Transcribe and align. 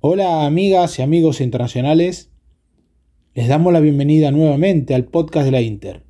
Hola 0.00 0.46
amigas 0.46 0.96
y 1.00 1.02
amigos 1.02 1.40
internacionales, 1.40 2.30
les 3.34 3.48
damos 3.48 3.72
la 3.72 3.80
bienvenida 3.80 4.30
nuevamente 4.30 4.94
al 4.94 5.06
podcast 5.06 5.46
de 5.46 5.50
la 5.50 5.60
Inter, 5.60 6.04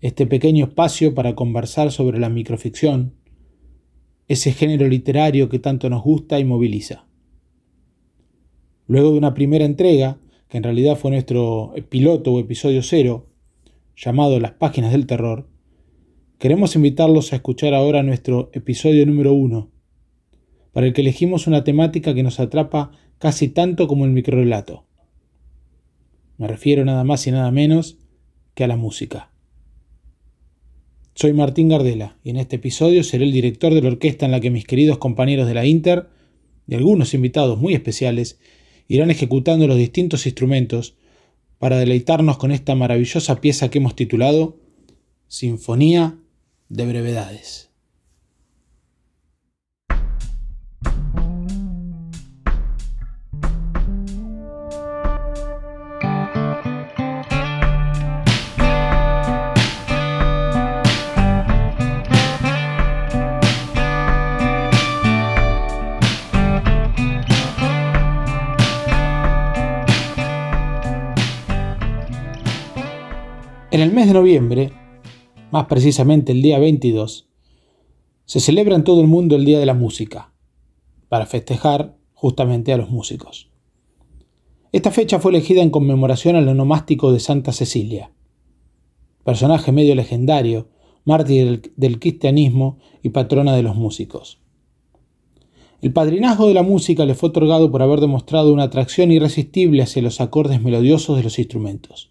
este 0.00 0.24
pequeño 0.24 0.64
espacio 0.64 1.14
para 1.14 1.34
conversar 1.34 1.92
sobre 1.92 2.18
la 2.18 2.30
microficción, 2.30 3.12
ese 4.26 4.52
género 4.52 4.88
literario 4.88 5.50
que 5.50 5.58
tanto 5.58 5.90
nos 5.90 6.02
gusta 6.02 6.40
y 6.40 6.46
moviliza. 6.46 7.06
Luego 8.86 9.12
de 9.12 9.18
una 9.18 9.34
primera 9.34 9.66
entrega, 9.66 10.18
que 10.48 10.56
en 10.56 10.62
realidad 10.62 10.96
fue 10.96 11.10
nuestro 11.10 11.74
piloto 11.90 12.32
o 12.32 12.40
episodio 12.40 12.82
cero, 12.82 13.26
llamado 13.96 14.40
Las 14.40 14.52
Páginas 14.52 14.92
del 14.92 15.06
Terror, 15.06 15.46
queremos 16.38 16.74
invitarlos 16.74 17.34
a 17.34 17.36
escuchar 17.36 17.74
ahora 17.74 18.02
nuestro 18.02 18.48
episodio 18.54 19.04
número 19.04 19.34
uno, 19.34 19.72
para 20.78 20.86
el 20.86 20.92
que 20.92 21.00
elegimos 21.00 21.48
una 21.48 21.64
temática 21.64 22.14
que 22.14 22.22
nos 22.22 22.38
atrapa 22.38 22.92
casi 23.18 23.48
tanto 23.48 23.88
como 23.88 24.04
el 24.04 24.12
microrelato. 24.12 24.84
Me 26.36 26.46
refiero 26.46 26.84
nada 26.84 27.02
más 27.02 27.26
y 27.26 27.32
nada 27.32 27.50
menos 27.50 27.98
que 28.54 28.62
a 28.62 28.68
la 28.68 28.76
música. 28.76 29.32
Soy 31.16 31.32
Martín 31.32 31.68
Gardela 31.68 32.16
y 32.22 32.30
en 32.30 32.36
este 32.36 32.54
episodio 32.54 33.02
seré 33.02 33.24
el 33.24 33.32
director 33.32 33.74
de 33.74 33.82
la 33.82 33.88
orquesta 33.88 34.26
en 34.26 34.30
la 34.30 34.38
que 34.38 34.52
mis 34.52 34.66
queridos 34.66 34.98
compañeros 34.98 35.48
de 35.48 35.54
la 35.54 35.66
Inter 35.66 36.10
y 36.68 36.76
algunos 36.76 37.12
invitados 37.12 37.58
muy 37.58 37.74
especiales 37.74 38.38
irán 38.86 39.10
ejecutando 39.10 39.66
los 39.66 39.78
distintos 39.78 40.26
instrumentos 40.26 40.94
para 41.58 41.76
deleitarnos 41.76 42.38
con 42.38 42.52
esta 42.52 42.76
maravillosa 42.76 43.40
pieza 43.40 43.68
que 43.68 43.78
hemos 43.78 43.96
titulado 43.96 44.60
Sinfonía 45.26 46.20
de 46.68 46.86
Brevedades. 46.86 47.67
Noviembre, 74.18 74.72
más 75.52 75.66
precisamente 75.66 76.32
el 76.32 76.42
día 76.42 76.58
22, 76.58 77.28
se 78.24 78.40
celebra 78.40 78.74
en 78.74 78.82
todo 78.82 79.00
el 79.00 79.06
mundo 79.06 79.36
el 79.36 79.44
Día 79.44 79.60
de 79.60 79.66
la 79.66 79.74
Música, 79.74 80.32
para 81.08 81.24
festejar 81.24 81.96
justamente 82.14 82.72
a 82.72 82.76
los 82.76 82.90
músicos. 82.90 83.48
Esta 84.72 84.90
fecha 84.90 85.20
fue 85.20 85.30
elegida 85.30 85.62
en 85.62 85.70
conmemoración 85.70 86.34
al 86.34 86.48
onomástico 86.48 87.12
de 87.12 87.20
Santa 87.20 87.52
Cecilia, 87.52 88.10
personaje 89.24 89.70
medio 89.70 89.94
legendario, 89.94 90.68
mártir 91.04 91.72
del 91.76 92.00
cristianismo 92.00 92.78
y 93.04 93.10
patrona 93.10 93.54
de 93.54 93.62
los 93.62 93.76
músicos. 93.76 94.40
El 95.80 95.92
padrinazgo 95.92 96.48
de 96.48 96.54
la 96.54 96.64
música 96.64 97.04
le 97.06 97.14
fue 97.14 97.28
otorgado 97.28 97.70
por 97.70 97.82
haber 97.82 98.00
demostrado 98.00 98.52
una 98.52 98.64
atracción 98.64 99.12
irresistible 99.12 99.84
hacia 99.84 100.02
los 100.02 100.20
acordes 100.20 100.60
melodiosos 100.60 101.16
de 101.16 101.22
los 101.22 101.38
instrumentos. 101.38 102.10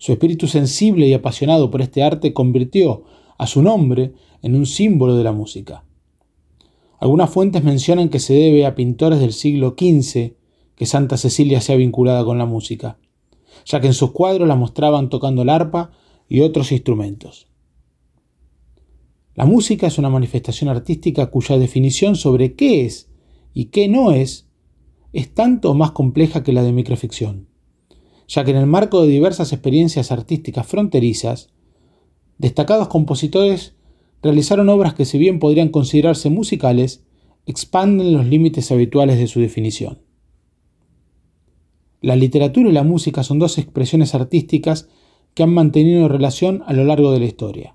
Su 0.00 0.12
espíritu 0.12 0.46
sensible 0.46 1.06
y 1.06 1.12
apasionado 1.12 1.70
por 1.70 1.82
este 1.82 2.02
arte 2.02 2.32
convirtió 2.32 3.04
a 3.36 3.46
su 3.46 3.60
nombre 3.60 4.14
en 4.40 4.54
un 4.54 4.64
símbolo 4.64 5.14
de 5.14 5.24
la 5.24 5.32
música. 5.32 5.84
Algunas 6.98 7.28
fuentes 7.28 7.62
mencionan 7.62 8.08
que 8.08 8.18
se 8.18 8.32
debe 8.32 8.64
a 8.64 8.74
pintores 8.74 9.20
del 9.20 9.34
siglo 9.34 9.76
XV 9.78 10.36
que 10.74 10.86
Santa 10.86 11.18
Cecilia 11.18 11.60
sea 11.60 11.76
vinculada 11.76 12.24
con 12.24 12.38
la 12.38 12.46
música, 12.46 12.96
ya 13.66 13.82
que 13.82 13.88
en 13.88 13.92
sus 13.92 14.12
cuadros 14.12 14.48
la 14.48 14.56
mostraban 14.56 15.10
tocando 15.10 15.42
el 15.42 15.50
arpa 15.50 15.90
y 16.30 16.40
otros 16.40 16.72
instrumentos. 16.72 17.48
La 19.34 19.44
música 19.44 19.86
es 19.86 19.98
una 19.98 20.08
manifestación 20.08 20.70
artística 20.70 21.30
cuya 21.30 21.58
definición 21.58 22.16
sobre 22.16 22.54
qué 22.54 22.86
es 22.86 23.10
y 23.52 23.66
qué 23.66 23.86
no 23.86 24.12
es 24.12 24.48
es 25.12 25.34
tanto 25.34 25.74
más 25.74 25.90
compleja 25.90 26.42
que 26.42 26.54
la 26.54 26.62
de 26.62 26.72
microficción 26.72 27.49
ya 28.30 28.44
que 28.44 28.52
en 28.52 28.58
el 28.58 28.66
marco 28.66 29.02
de 29.02 29.08
diversas 29.08 29.52
experiencias 29.52 30.12
artísticas 30.12 30.64
fronterizas, 30.64 31.48
destacados 32.38 32.86
compositores 32.86 33.74
realizaron 34.22 34.68
obras 34.68 34.94
que 34.94 35.04
si 35.04 35.18
bien 35.18 35.40
podrían 35.40 35.70
considerarse 35.70 36.30
musicales, 36.30 37.04
expanden 37.46 38.12
los 38.12 38.24
límites 38.26 38.70
habituales 38.70 39.18
de 39.18 39.26
su 39.26 39.40
definición. 39.40 40.02
La 42.00 42.14
literatura 42.14 42.68
y 42.68 42.72
la 42.72 42.84
música 42.84 43.24
son 43.24 43.40
dos 43.40 43.58
expresiones 43.58 44.14
artísticas 44.14 44.88
que 45.34 45.42
han 45.42 45.52
mantenido 45.52 46.06
relación 46.06 46.62
a 46.66 46.72
lo 46.72 46.84
largo 46.84 47.10
de 47.10 47.18
la 47.18 47.26
historia. 47.26 47.74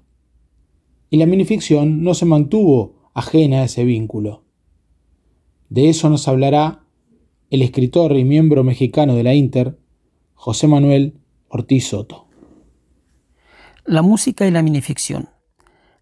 Y 1.09 1.17
la 1.17 1.25
minificción 1.25 2.01
no 2.01 2.13
se 2.13 2.25
mantuvo 2.25 3.11
ajena 3.13 3.61
a 3.61 3.65
ese 3.65 3.83
vínculo. 3.83 4.45
De 5.69 5.89
eso 5.89 6.09
nos 6.09 6.29
hablará 6.29 6.85
el 7.49 7.61
escritor 7.61 8.15
y 8.15 8.23
miembro 8.23 8.63
mexicano 8.63 9.15
de 9.15 9.23
la 9.23 9.33
Inter, 9.35 9.77
José 10.45 10.67
Manuel 10.67 11.19
Ortiz 11.49 11.87
Soto. 11.87 12.27
La 13.83 14.03
música 14.03 14.45
y 14.45 14.51
la 14.51 14.61
minificción. 14.61 15.29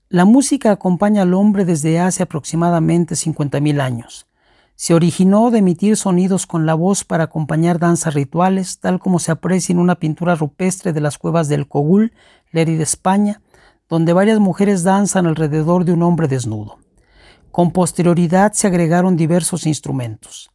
La 0.09 0.25
música 0.25 0.69
acompaña 0.71 1.21
al 1.21 1.33
hombre 1.33 1.63
desde 1.63 1.97
hace 2.01 2.23
aproximadamente 2.23 3.15
50.000 3.15 3.79
años. 3.79 4.27
Se 4.75 4.93
originó 4.93 5.49
de 5.49 5.59
emitir 5.59 5.95
sonidos 5.95 6.45
con 6.45 6.65
la 6.65 6.73
voz 6.73 7.05
para 7.05 7.23
acompañar 7.23 7.79
danzas 7.79 8.15
rituales, 8.15 8.81
tal 8.81 8.99
como 8.99 9.19
se 9.19 9.31
aprecia 9.31 9.71
en 9.71 9.79
una 9.79 9.95
pintura 9.95 10.35
rupestre 10.35 10.91
de 10.91 10.99
las 10.99 11.17
cuevas 11.17 11.47
del 11.47 11.69
Cogul, 11.69 12.11
Leri 12.51 12.75
de 12.75 12.83
España, 12.83 13.41
donde 13.87 14.11
varias 14.11 14.41
mujeres 14.41 14.83
danzan 14.83 15.25
alrededor 15.25 15.85
de 15.85 15.93
un 15.93 16.03
hombre 16.03 16.27
desnudo. 16.27 16.79
Con 17.49 17.71
posterioridad 17.71 18.51
se 18.51 18.67
agregaron 18.67 19.15
diversos 19.15 19.65
instrumentos. 19.65 20.52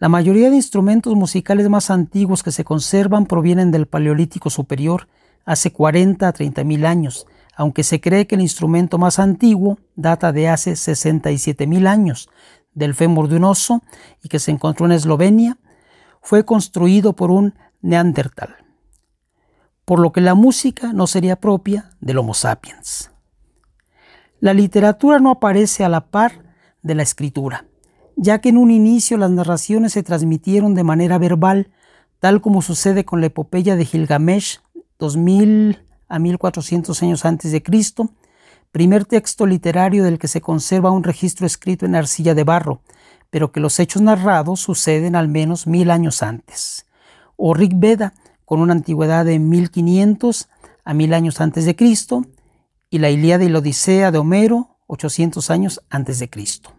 La 0.00 0.08
mayoría 0.08 0.48
de 0.48 0.54
instrumentos 0.54 1.12
musicales 1.16 1.68
más 1.68 1.90
antiguos 1.90 2.44
que 2.44 2.52
se 2.52 2.62
conservan 2.62 3.26
provienen 3.26 3.72
del 3.72 3.86
Paleolítico 3.86 4.48
Superior, 4.48 5.08
hace 5.44 5.72
40 5.72 6.28
a 6.28 6.32
30 6.32 6.62
mil 6.62 6.86
años, 6.86 7.26
aunque 7.56 7.82
se 7.82 8.00
cree 8.00 8.28
que 8.28 8.36
el 8.36 8.40
instrumento 8.40 8.98
más 8.98 9.18
antiguo 9.18 9.80
data 9.96 10.30
de 10.30 10.48
hace 10.48 10.76
67 10.76 11.66
mil 11.66 11.88
años, 11.88 12.30
del 12.74 12.94
fémur 12.94 13.28
de 13.28 13.36
un 13.36 13.44
oso 13.44 13.82
y 14.22 14.28
que 14.28 14.38
se 14.38 14.52
encontró 14.52 14.86
en 14.86 14.92
Eslovenia, 14.92 15.58
fue 16.22 16.44
construido 16.44 17.14
por 17.14 17.32
un 17.32 17.54
neandertal, 17.80 18.54
por 19.84 19.98
lo 19.98 20.12
que 20.12 20.20
la 20.20 20.36
música 20.36 20.92
no 20.92 21.08
sería 21.08 21.40
propia 21.40 21.90
del 22.00 22.18
Homo 22.18 22.34
sapiens. 22.34 23.10
La 24.38 24.54
literatura 24.54 25.18
no 25.18 25.32
aparece 25.32 25.84
a 25.84 25.88
la 25.88 26.06
par 26.06 26.54
de 26.82 26.94
la 26.94 27.02
escritura 27.02 27.67
ya 28.20 28.40
que 28.40 28.48
en 28.48 28.58
un 28.58 28.72
inicio 28.72 29.16
las 29.16 29.30
narraciones 29.30 29.92
se 29.92 30.02
transmitieron 30.02 30.74
de 30.74 30.82
manera 30.82 31.18
verbal, 31.18 31.70
tal 32.18 32.40
como 32.40 32.62
sucede 32.62 33.04
con 33.04 33.20
la 33.20 33.28
epopeya 33.28 33.76
de 33.76 33.84
Gilgamesh, 33.84 34.58
2000 34.98 35.78
a 36.08 36.18
1400 36.18 37.00
años 37.04 37.24
antes 37.24 37.52
de 37.52 37.62
Cristo, 37.62 38.10
primer 38.72 39.04
texto 39.04 39.46
literario 39.46 40.02
del 40.02 40.18
que 40.18 40.26
se 40.26 40.40
conserva 40.40 40.90
un 40.90 41.04
registro 41.04 41.46
escrito 41.46 41.86
en 41.86 41.94
arcilla 41.94 42.34
de 42.34 42.42
barro, 42.42 42.82
pero 43.30 43.52
que 43.52 43.60
los 43.60 43.78
hechos 43.78 44.02
narrados 44.02 44.60
suceden 44.60 45.14
al 45.14 45.28
menos 45.28 45.68
mil 45.68 45.88
años 45.92 46.24
antes. 46.24 46.86
O 47.36 47.54
Rig 47.54 47.76
Veda, 47.76 48.14
con 48.44 48.60
una 48.60 48.72
antigüedad 48.72 49.24
de 49.24 49.38
1500 49.38 50.48
a 50.84 50.92
1000 50.92 51.14
años 51.14 51.40
antes 51.40 51.66
de 51.66 51.76
Cristo, 51.76 52.26
y 52.90 52.98
la 52.98 53.10
Ilíada 53.10 53.44
y 53.44 53.48
la 53.48 53.60
Odisea 53.60 54.10
de 54.10 54.18
Homero, 54.18 54.78
800 54.88 55.50
años 55.50 55.82
antes 55.88 56.18
de 56.18 56.28
Cristo. 56.30 56.77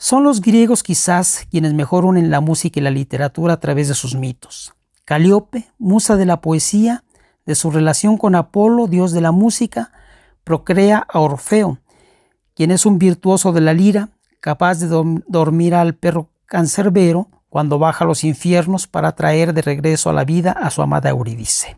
Son 0.00 0.22
los 0.22 0.40
griegos 0.40 0.84
quizás 0.84 1.48
quienes 1.50 1.74
mejor 1.74 2.04
unen 2.04 2.30
la 2.30 2.40
música 2.40 2.78
y 2.78 2.82
la 2.84 2.92
literatura 2.92 3.54
a 3.54 3.60
través 3.60 3.88
de 3.88 3.94
sus 3.94 4.14
mitos. 4.14 4.72
Calíope, 5.04 5.66
musa 5.76 6.16
de 6.16 6.24
la 6.24 6.40
poesía, 6.40 7.02
de 7.46 7.56
su 7.56 7.72
relación 7.72 8.16
con 8.16 8.36
Apolo, 8.36 8.86
dios 8.86 9.10
de 9.10 9.20
la 9.20 9.32
música, 9.32 9.90
procrea 10.44 11.04
a 11.12 11.18
Orfeo, 11.18 11.80
quien 12.54 12.70
es 12.70 12.86
un 12.86 13.00
virtuoso 13.00 13.52
de 13.52 13.60
la 13.60 13.74
lira, 13.74 14.10
capaz 14.38 14.78
de 14.78 14.86
dormir 15.26 15.74
al 15.74 15.96
perro 15.96 16.30
cancerbero 16.46 17.28
cuando 17.48 17.80
baja 17.80 18.04
a 18.04 18.06
los 18.06 18.22
infiernos 18.22 18.86
para 18.86 19.16
traer 19.16 19.52
de 19.52 19.62
regreso 19.62 20.10
a 20.10 20.12
la 20.12 20.24
vida 20.24 20.52
a 20.52 20.70
su 20.70 20.80
amada 20.80 21.10
Eurídice. 21.10 21.76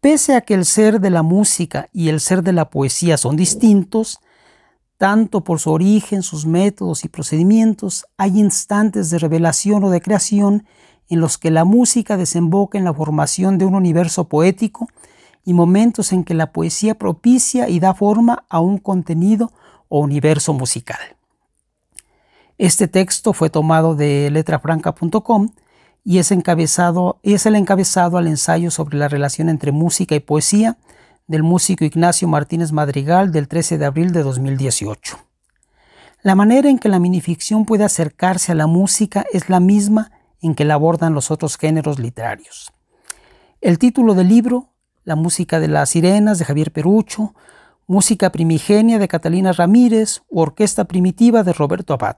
Pese 0.00 0.36
a 0.36 0.42
que 0.42 0.52
el 0.52 0.66
ser 0.66 1.00
de 1.00 1.10
la 1.10 1.22
música 1.22 1.88
y 1.90 2.10
el 2.10 2.20
ser 2.20 2.42
de 2.42 2.52
la 2.52 2.68
poesía 2.68 3.16
son 3.16 3.34
distintos, 3.36 4.20
tanto 4.98 5.44
por 5.44 5.60
su 5.60 5.70
origen, 5.70 6.22
sus 6.22 6.44
métodos 6.44 7.04
y 7.04 7.08
procedimientos, 7.08 8.04
hay 8.18 8.38
instantes 8.38 9.10
de 9.10 9.18
revelación 9.18 9.84
o 9.84 9.90
de 9.90 10.00
creación 10.00 10.66
en 11.08 11.20
los 11.20 11.38
que 11.38 11.50
la 11.50 11.64
música 11.64 12.16
desemboca 12.16 12.76
en 12.76 12.84
la 12.84 12.92
formación 12.92 13.56
de 13.58 13.64
un 13.64 13.74
universo 13.74 14.28
poético 14.28 14.88
y 15.44 15.54
momentos 15.54 16.12
en 16.12 16.24
que 16.24 16.34
la 16.34 16.52
poesía 16.52 16.96
propicia 16.96 17.68
y 17.68 17.78
da 17.78 17.94
forma 17.94 18.44
a 18.50 18.60
un 18.60 18.78
contenido 18.78 19.52
o 19.88 20.00
universo 20.00 20.52
musical. 20.52 20.98
Este 22.58 22.88
texto 22.88 23.32
fue 23.32 23.50
tomado 23.50 23.94
de 23.94 24.30
letrafranca.com 24.32 25.50
y 26.04 26.18
es, 26.18 26.32
es 26.32 27.46
el 27.46 27.54
encabezado 27.54 28.18
al 28.18 28.26
ensayo 28.26 28.70
sobre 28.72 28.98
la 28.98 29.08
relación 29.08 29.48
entre 29.48 29.70
música 29.70 30.16
y 30.16 30.20
poesía 30.20 30.76
del 31.28 31.42
músico 31.42 31.84
Ignacio 31.84 32.26
Martínez 32.26 32.72
Madrigal 32.72 33.30
del 33.30 33.48
13 33.48 33.76
de 33.76 33.84
abril 33.84 34.12
de 34.12 34.22
2018. 34.22 35.18
La 36.22 36.34
manera 36.34 36.70
en 36.70 36.78
que 36.78 36.88
la 36.88 36.98
minificción 36.98 37.66
puede 37.66 37.84
acercarse 37.84 38.52
a 38.52 38.54
la 38.54 38.66
música 38.66 39.24
es 39.32 39.50
la 39.50 39.60
misma 39.60 40.10
en 40.40 40.54
que 40.54 40.64
la 40.64 40.74
abordan 40.74 41.12
los 41.12 41.30
otros 41.30 41.58
géneros 41.58 41.98
literarios. 41.98 42.72
El 43.60 43.78
título 43.78 44.14
del 44.14 44.28
libro, 44.28 44.70
La 45.04 45.16
música 45.16 45.60
de 45.60 45.68
las 45.68 45.90
sirenas 45.90 46.38
de 46.38 46.46
Javier 46.46 46.72
Perucho, 46.72 47.34
Música 47.86 48.30
primigenia 48.30 48.98
de 48.98 49.08
Catalina 49.08 49.52
Ramírez 49.52 50.22
u 50.28 50.40
Orquesta 50.40 50.84
primitiva 50.84 51.42
de 51.42 51.52
Roberto 51.52 51.94
Abad. 51.94 52.16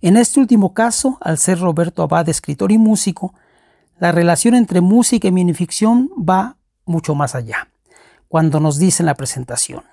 En 0.00 0.16
este 0.16 0.40
último 0.40 0.74
caso, 0.74 1.18
al 1.20 1.38
ser 1.38 1.60
Roberto 1.60 2.02
Abad 2.02 2.28
escritor 2.28 2.72
y 2.72 2.78
músico, 2.78 3.34
la 3.98 4.12
relación 4.12 4.54
entre 4.54 4.80
música 4.80 5.28
y 5.28 5.32
minificción 5.32 6.10
va 6.18 6.56
mucho 6.84 7.14
más 7.14 7.34
allá, 7.34 7.68
cuando 8.28 8.60
nos 8.60 8.78
dice 8.78 9.02
en 9.02 9.06
la 9.06 9.14
presentación. 9.14 9.84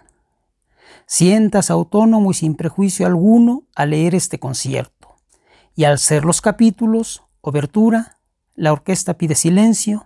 Sientas 1.06 1.70
autónomo 1.70 2.32
y 2.32 2.34
sin 2.34 2.56
prejuicio 2.56 3.06
alguno 3.06 3.64
al 3.76 3.92
leer 3.92 4.16
este 4.16 4.40
concierto, 4.40 5.16
y 5.76 5.84
al 5.84 6.00
ser 6.00 6.26
los 6.26 6.42
capítulos, 6.42 7.24
obertura, 7.42 8.18
la 8.56 8.72
orquesta 8.72 9.16
pide 9.16 9.36
silencio, 9.36 10.06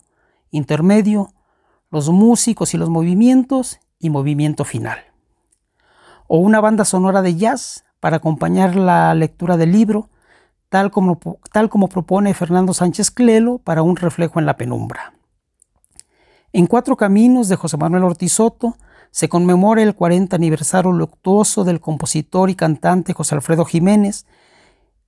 intermedio, 0.52 1.34
los 1.92 2.10
músicos 2.10 2.74
y 2.74 2.78
los 2.78 2.90
movimientos 2.90 3.80
y 4.00 4.10
movimiento 4.10 4.66
final. 4.66 5.00
O 6.28 6.40
una 6.40 6.60
banda 6.60 6.86
sonora 6.86 7.22
de 7.22 7.36
jazz 7.36 7.86
para 8.00 8.18
acompañar 8.18 8.76
la 8.76 9.14
lectura 9.14 9.58
del 9.58 9.72
libro, 9.72 10.10
tal 10.70 10.92
como, 10.92 11.20
tal 11.52 11.70
como 11.70 11.88
propone 11.88 12.34
Fernando 12.34 12.74
Sánchez 12.74 13.12
Clelo 13.12 13.60
para 13.60 13.82
un 13.82 13.96
reflejo 13.96 14.40
en 14.40 14.46
la 14.46 14.58
penumbra. 14.58 15.14
En 16.57 16.68
Cuatro 16.68 16.96
Caminos 16.96 17.50
de 17.50 17.57
José 17.57 17.75
Manuel 17.75 18.06
Ortizoto 18.06 18.78
se 19.12 19.28
conmemora 19.28 19.84
el 19.84 19.94
40 19.94 20.38
aniversario 20.38 20.94
luctuoso 20.94 21.66
del 21.66 21.81
compositor 21.81 22.50
y 22.50 22.56
cantante 22.56 23.12
José 23.12 23.36
Alfredo 23.36 23.66
Jiménez, 23.66 24.25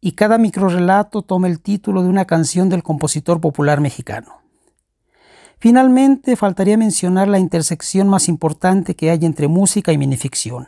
y 0.01 0.11
cada 0.11 0.37
microrelato 0.37 1.21
toma 1.21 1.47
el 1.47 1.61
título 1.61 2.03
de 2.03 2.09
una 2.09 2.25
canción 2.25 2.67
del 2.67 2.83
compositor 2.83 3.39
popular 3.39 3.79
mexicano. 3.79 4.41
Finalmente, 5.57 6.35
faltaría 6.35 6.75
mencionar 6.75 7.29
la 7.29 7.39
intersección 7.39 8.09
más 8.09 8.27
importante 8.27 8.97
que 8.97 9.09
hay 9.09 9.23
entre 9.23 9.47
música 9.47 9.93
y 9.93 9.97
minificción, 9.97 10.67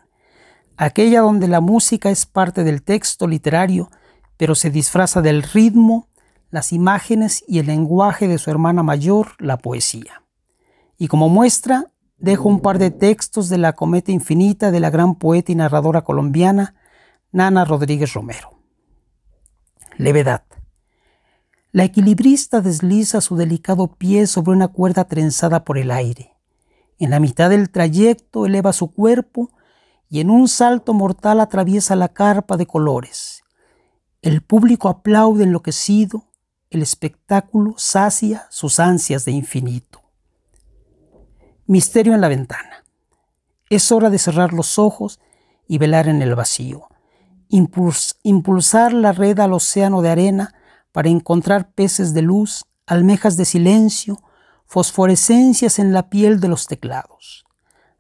aquella 0.78 1.20
donde 1.20 1.50
la 1.50 1.60
música 1.60 2.10
es 2.10 2.26
parte 2.26 2.64
del 2.64 2.84
texto 2.84 3.28
literario, 3.28 3.92
pero 4.38 4.56
se 4.56 4.70
disfraza 4.70 5.22
del 5.22 5.44
ritmo, 5.44 6.08
las 6.52 6.72
imágenes 6.72 7.44
y 7.50 7.60
el 7.60 7.66
lenguaje 7.66 8.30
de 8.30 8.38
su 8.38 8.50
hermana 8.50 8.82
mayor, 8.82 9.34
la 9.40 9.58
poesía. 9.58 10.24
Y 11.02 11.08
como 11.08 11.30
muestra, 11.30 11.94
dejo 12.18 12.50
un 12.50 12.60
par 12.60 12.78
de 12.78 12.92
textos 12.92 13.48
de 13.48 13.58
la 13.58 13.72
Cometa 13.74 14.12
Infinita 14.12 14.70
de 14.70 14.82
la 14.82 14.90
gran 14.90 15.16
poeta 15.16 15.54
y 15.54 15.56
narradora 15.56 16.04
colombiana, 16.04 16.76
Nana 17.32 17.64
Rodríguez 17.64 18.14
Romero. 18.14 18.60
Levedad. 19.98 20.44
La 21.72 21.86
equilibrista 21.86 22.60
desliza 22.60 23.22
su 23.22 23.38
delicado 23.38 23.88
pie 23.96 24.28
sobre 24.28 24.52
una 24.52 24.68
cuerda 24.68 25.06
trenzada 25.06 25.64
por 25.64 25.78
el 25.78 25.90
aire. 25.90 26.36
En 26.98 27.12
la 27.12 27.22
mitad 27.22 27.50
del 27.50 27.70
trayecto 27.70 28.46
eleva 28.46 28.74
su 28.74 28.92
cuerpo 28.92 29.52
y 30.10 30.20
en 30.20 30.30
un 30.30 30.50
salto 30.50 30.94
mortal 30.94 31.40
atraviesa 31.40 31.96
la 31.96 32.10
carpa 32.10 32.58
de 32.58 32.66
colores. 32.66 33.44
El 34.22 34.42
público 34.42 34.90
aplaude 34.90 35.46
enloquecido, 35.46 36.26
el 36.70 36.82
espectáculo 36.82 37.76
sacia 37.78 38.48
sus 38.50 38.82
ansias 38.82 39.24
de 39.24 39.32
infinito. 39.32 40.09
Misterio 41.70 42.16
en 42.16 42.22
la 42.22 42.30
ventana. 42.30 42.84
Es 43.70 43.92
hora 43.92 44.10
de 44.10 44.18
cerrar 44.18 44.54
los 44.54 44.80
ojos 44.80 45.20
y 45.68 45.78
velar 45.78 46.08
en 46.08 46.24
el 46.24 46.34
vacío. 46.34 46.88
impulsar 47.48 48.92
la 48.92 49.12
red 49.12 49.40
al 49.40 49.54
océano 49.54 50.02
de 50.02 50.10
arena 50.10 50.56
para 50.92 51.10
encontrar 51.10 51.70
peces 51.74 52.16
de 52.16 52.24
luz, 52.24 52.66
almejas 52.88 53.38
de 53.38 53.46
silencio, 53.46 54.18
fosforescencias 54.66 55.78
en 55.78 55.94
la 55.94 56.10
piel 56.10 56.40
de 56.40 56.48
los 56.48 56.66
teclados. 56.66 57.46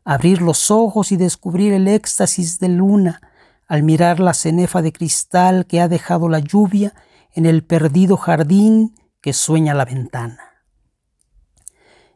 Abrir 0.03 0.41
los 0.41 0.71
ojos 0.71 1.11
y 1.11 1.17
descubrir 1.17 1.71
el 1.71 1.87
éxtasis 1.87 2.57
de 2.59 2.69
luna 2.69 3.21
al 3.67 3.83
mirar 3.83 4.19
la 4.19 4.33
cenefa 4.33 4.81
de 4.81 4.91
cristal 4.91 5.67
que 5.67 5.79
ha 5.79 5.87
dejado 5.87 6.27
la 6.27 6.39
lluvia 6.39 6.95
en 7.33 7.45
el 7.45 7.63
perdido 7.63 8.17
jardín 8.17 8.95
que 9.21 9.31
sueña 9.31 9.75
la 9.75 9.85
ventana. 9.85 10.48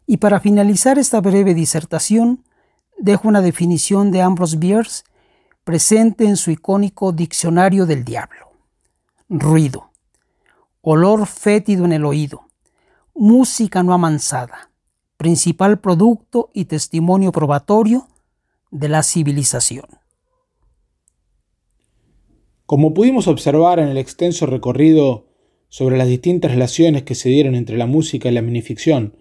Y 0.05 0.17
para 0.17 0.39
finalizar 0.39 1.00
esta 1.00 1.21
breve 1.21 1.53
disertación, 1.53 2.44
dejo 2.97 3.27
una 3.27 3.41
definición 3.41 4.11
de 4.11 4.21
Ambrose 4.21 4.57
Bierce 4.57 5.03
presente 5.63 6.25
en 6.25 6.38
su 6.38 6.51
icónico 6.51 7.11
Diccionario 7.11 7.85
del 7.85 8.03
Diablo. 8.03 8.51
Ruido 9.29 9.94
olor 10.85 11.25
fétido 11.27 11.85
en 11.85 11.94
el 11.94 12.03
oído, 12.03 12.50
música 13.15 13.83
no 13.83 13.94
amansada, 13.94 14.69
principal 15.15 15.79
producto 15.79 16.49
y 16.53 16.65
testimonio 16.65 17.31
probatorio 17.31 18.09
de 18.69 18.89
la 18.89 19.01
civilización. 19.01 19.85
Como 22.65 22.94
pudimos 22.94 23.29
observar 23.29 23.79
en 23.79 23.88
el 23.88 23.97
extenso 23.97 24.45
recorrido 24.45 25.25
sobre 25.69 25.97
las 25.97 26.07
distintas 26.07 26.51
relaciones 26.51 27.03
que 27.03 27.15
se 27.15 27.29
dieron 27.29 27.56
entre 27.56 27.77
la 27.77 27.85
música 27.85 28.27
y 28.27 28.33
la 28.33 28.41
minificción 28.41 29.15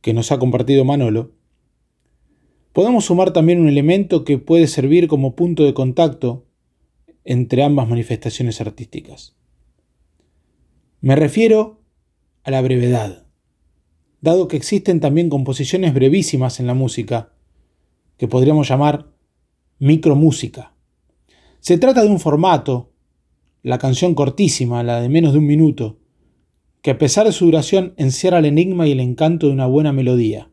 que 0.00 0.14
nos 0.14 0.32
ha 0.32 0.38
compartido 0.38 0.84
Manolo, 0.84 1.32
podemos 2.72 3.06
sumar 3.06 3.32
también 3.32 3.60
un 3.60 3.68
elemento 3.68 4.24
que 4.24 4.38
puede 4.38 4.66
servir 4.66 5.08
como 5.08 5.34
punto 5.34 5.64
de 5.64 5.74
contacto 5.74 6.46
entre 7.24 7.62
ambas 7.62 7.88
manifestaciones 7.88 8.60
artísticas. 8.60 9.36
Me 11.00 11.14
refiero 11.14 11.80
a 12.42 12.50
la 12.50 12.62
brevedad, 12.62 13.26
dado 14.20 14.48
que 14.48 14.56
existen 14.56 15.00
también 15.00 15.28
composiciones 15.28 15.94
brevísimas 15.94 16.60
en 16.60 16.66
la 16.66 16.74
música, 16.74 17.32
que 18.16 18.28
podríamos 18.28 18.68
llamar 18.68 19.12
micromúsica. 19.78 20.74
Se 21.60 21.78
trata 21.78 22.02
de 22.02 22.08
un 22.08 22.20
formato, 22.20 22.92
la 23.62 23.78
canción 23.78 24.14
cortísima, 24.14 24.82
la 24.82 25.00
de 25.00 25.08
menos 25.08 25.32
de 25.32 25.38
un 25.38 25.46
minuto, 25.46 25.97
que 26.88 26.92
a 26.92 26.98
pesar 26.98 27.26
de 27.26 27.32
su 27.32 27.44
duración 27.44 27.92
encierra 27.98 28.38
el 28.38 28.46
enigma 28.46 28.88
y 28.88 28.92
el 28.92 29.00
encanto 29.00 29.48
de 29.48 29.52
una 29.52 29.66
buena 29.66 29.92
melodía, 29.92 30.50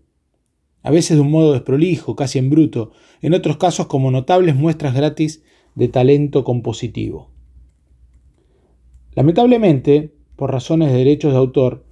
a 0.84 0.92
veces 0.92 1.15
de 1.15 1.22
un 1.22 1.32
modo 1.32 1.54
desprolijo, 1.54 2.18
casi 2.18 2.39
en 2.39 2.50
bruto, 2.50 2.92
en 3.22 3.34
otros 3.34 3.56
casos 3.56 3.88
como 3.88 4.12
notables 4.12 4.54
muestras 4.54 4.94
gratis 4.94 5.44
de 5.75 5.88
talento 5.88 6.44
compositivo. 6.44 7.32
Lamentablemente, 9.13 10.13
por 10.36 10.51
razones 10.51 10.92
de 10.92 10.98
derechos 10.98 11.32
de 11.32 11.38
autor, 11.38 11.86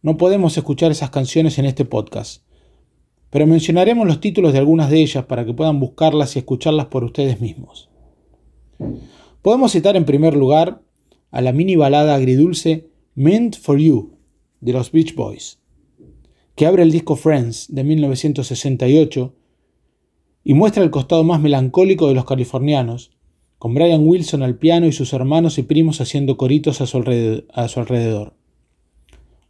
no 0.00 0.16
podemos 0.16 0.56
escuchar 0.56 0.92
esas 0.92 1.10
canciones 1.10 1.58
en 1.58 1.64
este 1.64 1.84
podcast, 1.84 2.44
pero 3.30 3.48
mencionaremos 3.48 4.06
los 4.06 4.20
títulos 4.20 4.52
de 4.52 4.60
algunas 4.60 4.90
de 4.90 5.00
ellas 5.00 5.24
para 5.24 5.44
que 5.44 5.54
puedan 5.54 5.80
buscarlas 5.80 6.36
y 6.36 6.38
escucharlas 6.38 6.86
por 6.86 7.02
ustedes 7.02 7.40
mismos. 7.40 7.90
Podemos 9.42 9.72
citar 9.72 9.96
en 9.96 10.04
primer 10.04 10.36
lugar 10.36 10.82
a 11.32 11.40
la 11.40 11.50
mini 11.50 11.74
balada 11.74 12.14
agridulce 12.14 12.88
Meant 13.20 13.56
for 13.56 13.80
You 13.80 14.12
de 14.60 14.72
los 14.72 14.92
Beach 14.92 15.16
Boys, 15.16 15.58
que 16.54 16.66
abre 16.66 16.84
el 16.84 16.92
disco 16.92 17.16
Friends 17.16 17.66
de 17.68 17.82
1968 17.82 19.34
y 20.44 20.54
muestra 20.54 20.84
el 20.84 20.92
costado 20.92 21.24
más 21.24 21.40
melancólico 21.40 22.06
de 22.06 22.14
los 22.14 22.24
californianos, 22.24 23.10
con 23.58 23.74
Brian 23.74 24.06
Wilson 24.06 24.44
al 24.44 24.56
piano 24.56 24.86
y 24.86 24.92
sus 24.92 25.12
hermanos 25.14 25.58
y 25.58 25.64
primos 25.64 26.00
haciendo 26.00 26.36
coritos 26.36 26.80
a 26.80 26.86
su, 26.86 26.96
alrededor. 26.96 28.36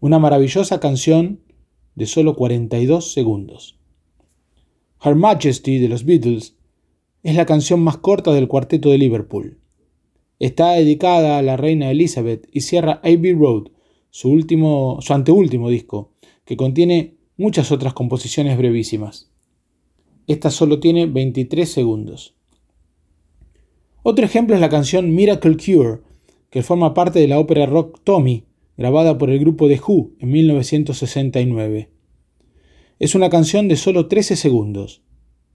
Una 0.00 0.18
maravillosa 0.18 0.80
canción 0.80 1.42
de 1.94 2.06
solo 2.06 2.36
42 2.36 3.12
segundos. 3.12 3.78
Her 5.04 5.14
Majesty 5.14 5.76
de 5.76 5.90
los 5.90 6.06
Beatles 6.06 6.56
es 7.22 7.34
la 7.34 7.44
canción 7.44 7.80
más 7.80 7.98
corta 7.98 8.32
del 8.32 8.48
cuarteto 8.48 8.88
de 8.88 8.96
Liverpool. 8.96 9.57
Está 10.38 10.72
dedicada 10.72 11.38
a 11.38 11.42
la 11.42 11.56
reina 11.56 11.90
Elizabeth 11.90 12.48
y 12.52 12.60
cierra 12.60 13.00
Abbey 13.02 13.32
Road, 13.32 13.70
su, 14.10 14.30
último, 14.30 14.98
su 15.00 15.12
anteúltimo 15.12 15.68
disco, 15.68 16.12
que 16.44 16.56
contiene 16.56 17.16
muchas 17.36 17.72
otras 17.72 17.92
composiciones 17.92 18.56
brevísimas. 18.56 19.30
Esta 20.26 20.50
solo 20.50 20.78
tiene 20.78 21.06
23 21.06 21.68
segundos. 21.68 22.34
Otro 24.02 24.24
ejemplo 24.24 24.54
es 24.54 24.60
la 24.60 24.68
canción 24.68 25.14
Miracle 25.14 25.56
Cure, 25.56 26.00
que 26.50 26.62
forma 26.62 26.94
parte 26.94 27.18
de 27.18 27.28
la 27.28 27.38
ópera 27.38 27.66
rock 27.66 28.00
Tommy, 28.04 28.44
grabada 28.76 29.18
por 29.18 29.30
el 29.30 29.40
grupo 29.40 29.68
The 29.68 29.80
Who 29.86 30.12
en 30.20 30.30
1969. 30.30 31.90
Es 33.00 33.14
una 33.14 33.28
canción 33.28 33.68
de 33.68 33.76
solo 33.76 34.06
13 34.06 34.36
segundos, 34.36 35.02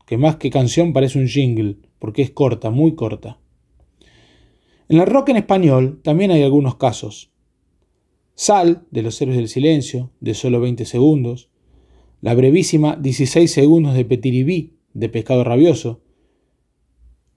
que 0.06 0.18
más 0.18 0.36
que 0.36 0.50
canción 0.50 0.92
parece 0.92 1.20
un 1.20 1.28
jingle, 1.28 1.78
porque 2.00 2.22
es 2.22 2.32
corta, 2.32 2.70
muy 2.70 2.96
corta. 2.96 3.40
En 4.90 5.00
el 5.00 5.08
rock 5.08 5.30
en 5.30 5.38
español 5.38 6.02
también 6.04 6.32
hay 6.32 6.44
algunos 6.44 6.76
casos. 6.76 7.32
Sal, 8.36 8.86
de 8.92 9.02
los 9.02 9.22
Héroes 9.22 9.38
del 9.38 9.48
Silencio, 9.48 10.12
de 10.20 10.34
solo 10.34 10.60
20 10.60 10.86
segundos. 10.86 11.50
La 12.22 12.34
brevísima 12.34 12.96
16 12.98 13.50
segundos 13.50 13.94
de 13.94 14.06
Petiribí, 14.06 14.74
de 14.94 15.10
Pescado 15.10 15.44
Rabioso. 15.44 16.02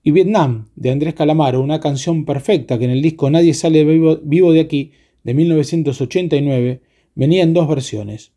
Y 0.03 0.11
Vietnam, 0.11 0.69
de 0.75 0.91
Andrés 0.91 1.15
Calamaro, 1.15 1.61
una 1.61 1.81
canción 1.81 2.25
perfecta 2.25 2.79
que 2.79 2.85
en 2.85 2.91
el 2.91 3.03
disco 3.03 3.31
Nadie 3.31 3.55
sale 3.55 3.85
vivo, 3.85 4.19
vivo 4.23 4.53
de 4.53 4.61
aquí, 4.61 4.93
de 5.23 5.35
1989, 5.35 6.83
venía 7.15 7.43
en 7.43 7.55
dos 7.55 7.69
versiones. 7.69 8.33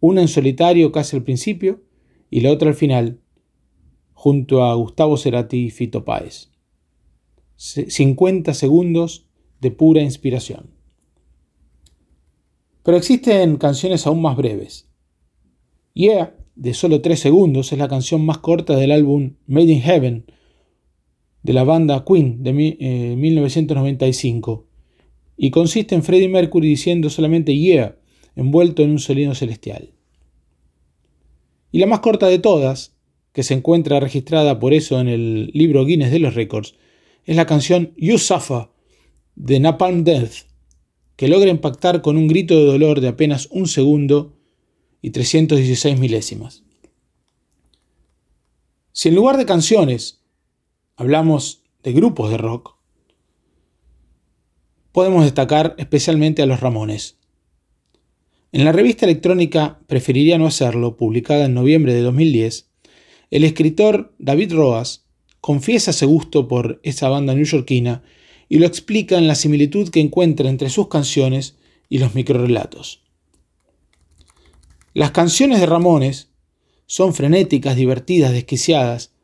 Una 0.00 0.22
en 0.22 0.28
solitario 0.28 0.92
casi 0.92 1.16
al 1.16 1.22
principio 1.22 1.82
y 2.30 2.40
la 2.40 2.50
otra 2.50 2.68
al 2.68 2.74
final, 2.74 3.20
junto 4.14 4.64
a 4.64 4.74
Gustavo 4.74 5.16
Cerati 5.16 5.66
y 5.66 5.70
Fito 5.70 6.04
Páez. 6.04 6.51
50 7.62 8.54
segundos 8.54 9.26
de 9.60 9.70
pura 9.70 10.02
inspiración. 10.02 10.70
Pero 12.82 12.96
existen 12.96 13.56
canciones 13.56 14.06
aún 14.06 14.20
más 14.20 14.36
breves. 14.36 14.88
Yeah, 15.94 16.34
de 16.56 16.74
solo 16.74 17.00
3 17.00 17.18
segundos, 17.18 17.72
es 17.72 17.78
la 17.78 17.86
canción 17.86 18.26
más 18.26 18.38
corta 18.38 18.76
del 18.76 18.90
álbum 18.90 19.34
Made 19.46 19.72
in 19.72 19.80
Heaven 19.80 20.24
de 21.44 21.52
la 21.52 21.62
banda 21.62 22.04
Queen 22.04 22.42
de 22.42 22.52
1995 22.52 24.66
eh, 24.66 24.68
y 25.36 25.50
consiste 25.50 25.94
en 25.94 26.02
Freddie 26.02 26.28
Mercury 26.28 26.68
diciendo 26.68 27.10
solamente 27.10 27.56
Yeah, 27.56 27.96
envuelto 28.34 28.82
en 28.82 28.90
un 28.90 28.98
sonido 28.98 29.34
celestial. 29.34 29.90
Y 31.70 31.78
la 31.78 31.86
más 31.86 32.00
corta 32.00 32.26
de 32.26 32.38
todas, 32.38 32.96
que 33.32 33.44
se 33.44 33.54
encuentra 33.54 34.00
registrada 34.00 34.58
por 34.58 34.74
eso 34.74 35.00
en 35.00 35.08
el 35.08 35.50
libro 35.54 35.84
Guinness 35.84 36.10
de 36.10 36.18
los 36.18 36.34
Récords, 36.34 36.74
es 37.24 37.36
la 37.36 37.46
canción 37.46 37.92
You 37.96 38.18
Suffer 38.18 38.68
de 39.34 39.60
Napalm 39.60 40.04
Death, 40.04 40.46
que 41.16 41.28
logra 41.28 41.50
impactar 41.50 42.02
con 42.02 42.16
un 42.16 42.28
grito 42.28 42.56
de 42.56 42.64
dolor 42.64 43.00
de 43.00 43.08
apenas 43.08 43.48
un 43.50 43.66
segundo 43.66 44.36
y 45.00 45.10
316 45.10 45.98
milésimas. 45.98 46.64
Si 48.92 49.08
en 49.08 49.14
lugar 49.14 49.36
de 49.36 49.46
canciones 49.46 50.22
hablamos 50.96 51.62
de 51.82 51.92
grupos 51.92 52.30
de 52.30 52.36
rock, 52.36 52.76
podemos 54.92 55.24
destacar 55.24 55.74
especialmente 55.78 56.42
a 56.42 56.46
los 56.46 56.60
Ramones. 56.60 57.18
En 58.52 58.64
la 58.64 58.72
revista 58.72 59.06
electrónica 59.06 59.80
Preferiría 59.86 60.36
no 60.36 60.46
hacerlo, 60.46 60.96
publicada 60.96 61.46
en 61.46 61.54
noviembre 61.54 61.94
de 61.94 62.02
2010, 62.02 62.70
el 63.30 63.44
escritor 63.44 64.14
David 64.18 64.52
Roas 64.52 65.06
confiesa 65.42 65.90
ese 65.90 66.06
gusto 66.06 66.46
por 66.46 66.80
esa 66.84 67.08
banda 67.08 67.34
neoyorquina 67.34 68.04
y 68.48 68.58
lo 68.58 68.66
explica 68.66 69.18
en 69.18 69.26
la 69.26 69.34
similitud 69.34 69.90
que 69.90 69.98
encuentra 69.98 70.48
entre 70.48 70.70
sus 70.70 70.86
canciones 70.86 71.56
y 71.88 71.98
los 71.98 72.14
microrelatos. 72.14 73.02
Las 74.94 75.10
canciones 75.10 75.58
de 75.58 75.66
Ramones 75.66 76.30
son 76.86 77.12
frenéticas, 77.12 77.74
divertidas, 77.74 78.32
desquiciadas, 78.32 79.14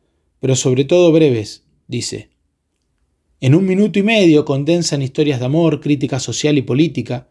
pero 0.40 0.56
sobre 0.56 0.84
todo 0.84 1.12
breves, 1.12 1.62
dice. 1.86 2.30
En 3.40 3.54
un 3.54 3.64
minuto 3.64 4.00
y 4.00 4.02
medio 4.02 4.44
condensan 4.44 5.02
historias 5.02 5.38
de 5.38 5.46
amor, 5.46 5.80
crítica 5.80 6.18
social 6.18 6.58
y 6.58 6.62
política, 6.62 7.28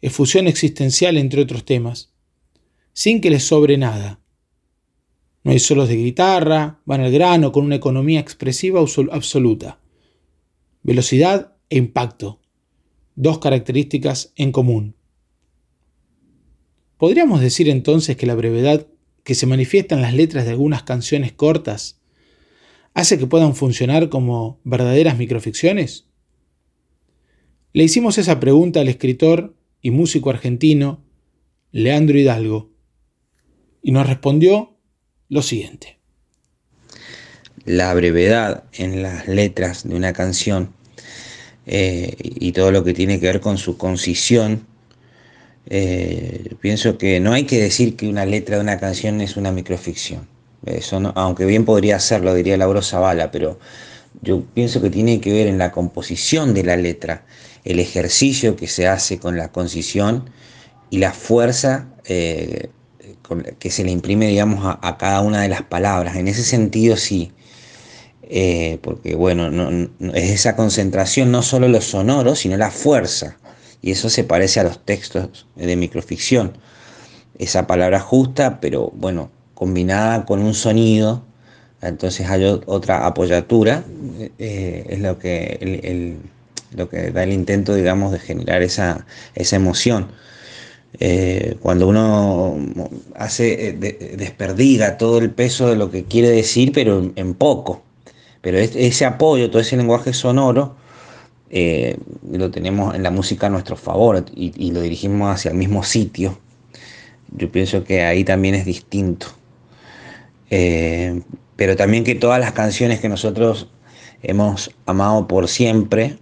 efusión 0.00 0.46
existencial 0.46 1.18
entre 1.18 1.42
otros 1.42 1.66
temas, 1.66 2.14
sin 2.94 3.20
que 3.20 3.28
les 3.28 3.44
sobre 3.44 3.76
nada. 3.76 4.19
No 5.42 5.52
hay 5.52 5.58
solos 5.58 5.88
de 5.88 5.96
guitarra, 5.96 6.80
van 6.84 7.00
al 7.00 7.10
grano 7.10 7.50
con 7.52 7.64
una 7.64 7.76
economía 7.76 8.20
expresiva 8.20 8.80
absoluta. 8.80 9.80
Velocidad 10.82 11.56
e 11.70 11.78
impacto. 11.78 12.40
Dos 13.14 13.38
características 13.38 14.32
en 14.36 14.52
común. 14.52 14.96
¿Podríamos 16.98 17.40
decir 17.40 17.68
entonces 17.70 18.16
que 18.16 18.26
la 18.26 18.34
brevedad 18.34 18.86
que 19.24 19.34
se 19.34 19.46
manifiesta 19.46 19.94
en 19.94 20.02
las 20.02 20.14
letras 20.14 20.44
de 20.44 20.50
algunas 20.50 20.82
canciones 20.82 21.32
cortas 21.32 22.00
hace 22.92 23.18
que 23.18 23.26
puedan 23.26 23.54
funcionar 23.54 24.10
como 24.10 24.60
verdaderas 24.64 25.16
microficciones? 25.16 26.06
Le 27.72 27.84
hicimos 27.84 28.18
esa 28.18 28.40
pregunta 28.40 28.80
al 28.80 28.88
escritor 28.88 29.56
y 29.80 29.90
músico 29.90 30.28
argentino 30.28 31.02
Leandro 31.72 32.18
Hidalgo 32.18 32.72
y 33.82 33.92
nos 33.92 34.06
respondió 34.06 34.79
lo 35.30 35.42
siguiente. 35.42 35.96
La 37.64 37.94
brevedad 37.94 38.64
en 38.72 39.02
las 39.02 39.28
letras 39.28 39.88
de 39.88 39.94
una 39.94 40.12
canción 40.12 40.74
eh, 41.66 42.16
y 42.18 42.52
todo 42.52 42.72
lo 42.72 42.84
que 42.84 42.92
tiene 42.92 43.20
que 43.20 43.26
ver 43.26 43.40
con 43.40 43.56
su 43.56 43.78
concisión, 43.78 44.66
eh, 45.66 46.54
pienso 46.60 46.98
que 46.98 47.20
no 47.20 47.32
hay 47.32 47.44
que 47.44 47.60
decir 47.60 47.96
que 47.96 48.08
una 48.08 48.26
letra 48.26 48.56
de 48.56 48.62
una 48.62 48.78
canción 48.78 49.20
es 49.20 49.36
una 49.36 49.52
microficción. 49.52 50.28
Eso 50.66 51.12
aunque 51.14 51.46
bien 51.46 51.64
podría 51.64 52.00
serlo, 52.00 52.34
diría 52.34 52.56
Lauro 52.56 52.82
Zavala, 52.82 53.30
pero 53.30 53.58
yo 54.20 54.42
pienso 54.52 54.82
que 54.82 54.90
tiene 54.90 55.20
que 55.20 55.32
ver 55.32 55.46
en 55.46 55.58
la 55.58 55.70
composición 55.70 56.54
de 56.54 56.64
la 56.64 56.76
letra, 56.76 57.24
el 57.64 57.78
ejercicio 57.78 58.56
que 58.56 58.66
se 58.66 58.88
hace 58.88 59.18
con 59.18 59.36
la 59.36 59.52
concisión 59.52 60.28
y 60.90 60.98
la 60.98 61.12
fuerza 61.12 61.88
eh, 62.04 62.70
que 63.58 63.70
se 63.70 63.84
le 63.84 63.90
imprime, 63.90 64.26
digamos, 64.26 64.76
a, 64.80 64.96
cada 64.98 65.20
una 65.20 65.42
de 65.42 65.48
las 65.48 65.62
palabras. 65.62 66.16
En 66.16 66.28
ese 66.28 66.42
sentido, 66.42 66.96
sí. 66.96 67.32
Eh, 68.22 68.78
porque, 68.82 69.14
bueno, 69.14 69.50
es 70.14 70.30
esa 70.30 70.56
concentración 70.56 71.32
no 71.32 71.42
solo 71.42 71.68
lo 71.68 71.80
sonoro, 71.80 72.36
sino 72.36 72.56
la 72.56 72.70
fuerza. 72.70 73.36
Y 73.82 73.92
eso 73.92 74.10
se 74.10 74.24
parece 74.24 74.60
a 74.60 74.64
los 74.64 74.84
textos 74.84 75.46
de 75.56 75.76
microficción. 75.76 76.58
Esa 77.38 77.66
palabra 77.66 78.00
justa, 78.00 78.60
pero 78.60 78.92
bueno, 78.94 79.30
combinada 79.54 80.24
con 80.24 80.40
un 80.42 80.54
sonido, 80.54 81.24
entonces 81.82 82.28
hay 82.28 82.44
otra 82.66 83.06
apoyatura, 83.06 83.84
eh, 84.38 84.86
es 84.88 85.00
lo 85.00 85.18
que, 85.18 86.18
lo 86.74 86.88
que 86.88 87.10
da 87.10 87.22
el 87.22 87.32
intento, 87.32 87.74
digamos, 87.74 88.12
de 88.12 88.18
generar 88.18 88.62
esa, 88.62 89.06
esa 89.34 89.56
emoción. 89.56 90.08
Eh, 90.98 91.56
cuando 91.60 91.88
uno 91.88 92.58
hace, 93.14 93.68
eh, 93.68 93.72
desperdiga 94.16 94.98
todo 94.98 95.18
el 95.18 95.30
peso 95.30 95.68
de 95.68 95.76
lo 95.76 95.90
que 95.90 96.04
quiere 96.04 96.30
decir, 96.30 96.72
pero 96.72 97.10
en, 97.14 97.34
poco. 97.34 97.82
Pero 98.40 98.58
ese 98.58 99.04
apoyo, 99.04 99.50
todo 99.50 99.62
ese 99.62 99.76
lenguaje 99.76 100.12
sonoro, 100.12 100.76
eh, 101.50 101.96
lo 102.30 102.50
tenemos 102.50 102.94
en 102.94 103.02
la 103.02 103.10
música 103.10 103.46
a 103.46 103.50
nuestro 103.50 103.76
favor 103.76 104.24
y, 104.34 104.70
lo 104.72 104.80
dirigimos 104.80 105.34
hacia 105.34 105.50
el 105.50 105.56
mismo 105.56 105.84
sitio. 105.84 106.38
Yo 107.36 107.50
pienso 107.52 107.84
que 107.84 108.02
ahí 108.02 108.24
también 108.24 108.54
es 108.54 108.64
distinto. 108.64 109.26
pero 111.56 111.76
también 111.76 112.04
que 112.04 112.14
todas 112.14 112.40
las 112.40 112.52
canciones 112.52 113.00
que 113.00 113.08
nosotros 113.08 113.68
hemos 114.22 114.70
amado 114.86 115.28
por 115.28 115.48
siempre 115.48 116.18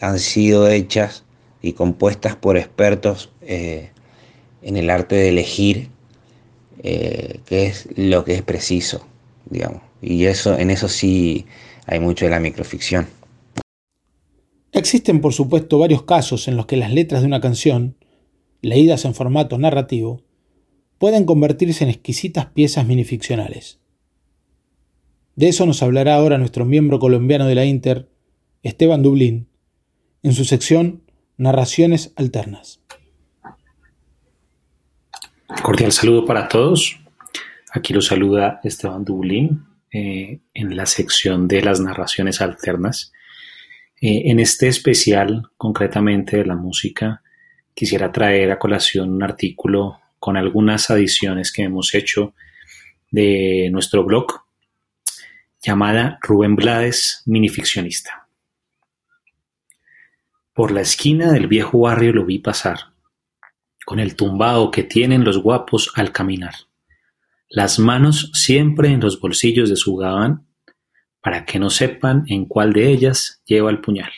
han 0.00 0.18
sido 0.18 0.68
hechas 0.68 1.24
y 1.62 1.72
compuestas 1.74 2.36
por 2.36 2.56
expertos 2.56 3.30
en 4.62 4.76
el 4.76 4.90
arte 4.90 5.16
de 5.16 5.28
elegir 5.28 5.88
eh, 6.82 7.40
qué 7.46 7.66
es 7.66 7.88
lo 7.96 8.24
que 8.24 8.34
es 8.34 8.42
preciso, 8.42 9.06
digamos. 9.48 9.82
Y 10.02 10.24
eso, 10.24 10.58
en 10.58 10.70
eso 10.70 10.88
sí 10.88 11.46
hay 11.86 12.00
mucho 12.00 12.24
de 12.24 12.30
la 12.30 12.40
microficción. 12.40 13.06
Existen, 14.72 15.20
por 15.20 15.34
supuesto, 15.34 15.78
varios 15.78 16.04
casos 16.04 16.48
en 16.48 16.56
los 16.56 16.66
que 16.66 16.76
las 16.76 16.92
letras 16.92 17.22
de 17.22 17.26
una 17.26 17.40
canción, 17.40 17.96
leídas 18.62 19.04
en 19.04 19.14
formato 19.14 19.58
narrativo, 19.58 20.22
pueden 20.98 21.24
convertirse 21.24 21.84
en 21.84 21.90
exquisitas 21.90 22.46
piezas 22.46 22.86
minificcionales. 22.86 23.80
De 25.34 25.48
eso 25.48 25.66
nos 25.66 25.82
hablará 25.82 26.16
ahora 26.16 26.38
nuestro 26.38 26.64
miembro 26.64 26.98
colombiano 26.98 27.46
de 27.46 27.54
la 27.54 27.64
Inter, 27.64 28.08
Esteban 28.62 29.02
Dublín, 29.02 29.48
en 30.22 30.34
su 30.34 30.44
sección 30.44 31.02
Narraciones 31.36 32.12
Alternas. 32.16 32.79
Cordial 35.58 35.92
saludo 35.92 36.24
para 36.24 36.48
todos. 36.48 36.98
Aquí 37.72 37.92
lo 37.92 38.00
saluda 38.00 38.60
Esteban 38.64 39.04
Dublín 39.04 39.66
eh, 39.92 40.40
en 40.54 40.76
la 40.76 40.86
sección 40.86 41.48
de 41.48 41.60
las 41.60 41.80
narraciones 41.80 42.40
alternas. 42.40 43.12
Eh, 44.00 44.30
en 44.30 44.40
este 44.40 44.68
especial, 44.68 45.50
concretamente 45.58 46.38
de 46.38 46.46
la 46.46 46.56
música, 46.56 47.22
quisiera 47.74 48.10
traer 48.10 48.52
a 48.52 48.58
colación 48.58 49.10
un 49.10 49.22
artículo 49.22 50.00
con 50.18 50.38
algunas 50.38 50.88
adiciones 50.88 51.52
que 51.52 51.64
hemos 51.64 51.94
hecho 51.94 52.32
de 53.10 53.68
nuestro 53.70 54.04
blog 54.04 54.44
llamada 55.60 56.18
Rubén 56.22 56.56
Blades 56.56 57.22
Minificcionista. 57.26 58.28
Por 60.54 60.70
la 60.70 60.80
esquina 60.80 61.32
del 61.32 61.48
viejo 61.48 61.80
barrio 61.80 62.12
lo 62.12 62.24
vi 62.24 62.38
pasar 62.38 62.89
con 63.90 63.98
el 63.98 64.14
tumbao 64.14 64.70
que 64.70 64.84
tienen 64.84 65.24
los 65.24 65.38
guapos 65.38 65.90
al 65.96 66.12
caminar, 66.12 66.54
las 67.48 67.80
manos 67.80 68.30
siempre 68.34 68.86
en 68.90 69.00
los 69.00 69.20
bolsillos 69.20 69.68
de 69.68 69.74
su 69.74 69.96
gabán, 69.96 70.46
para 71.20 71.44
que 71.44 71.58
no 71.58 71.70
sepan 71.70 72.22
en 72.28 72.44
cuál 72.44 72.72
de 72.72 72.88
ellas 72.88 73.42
lleva 73.46 73.68
el 73.68 73.80
puñal. 73.80 74.12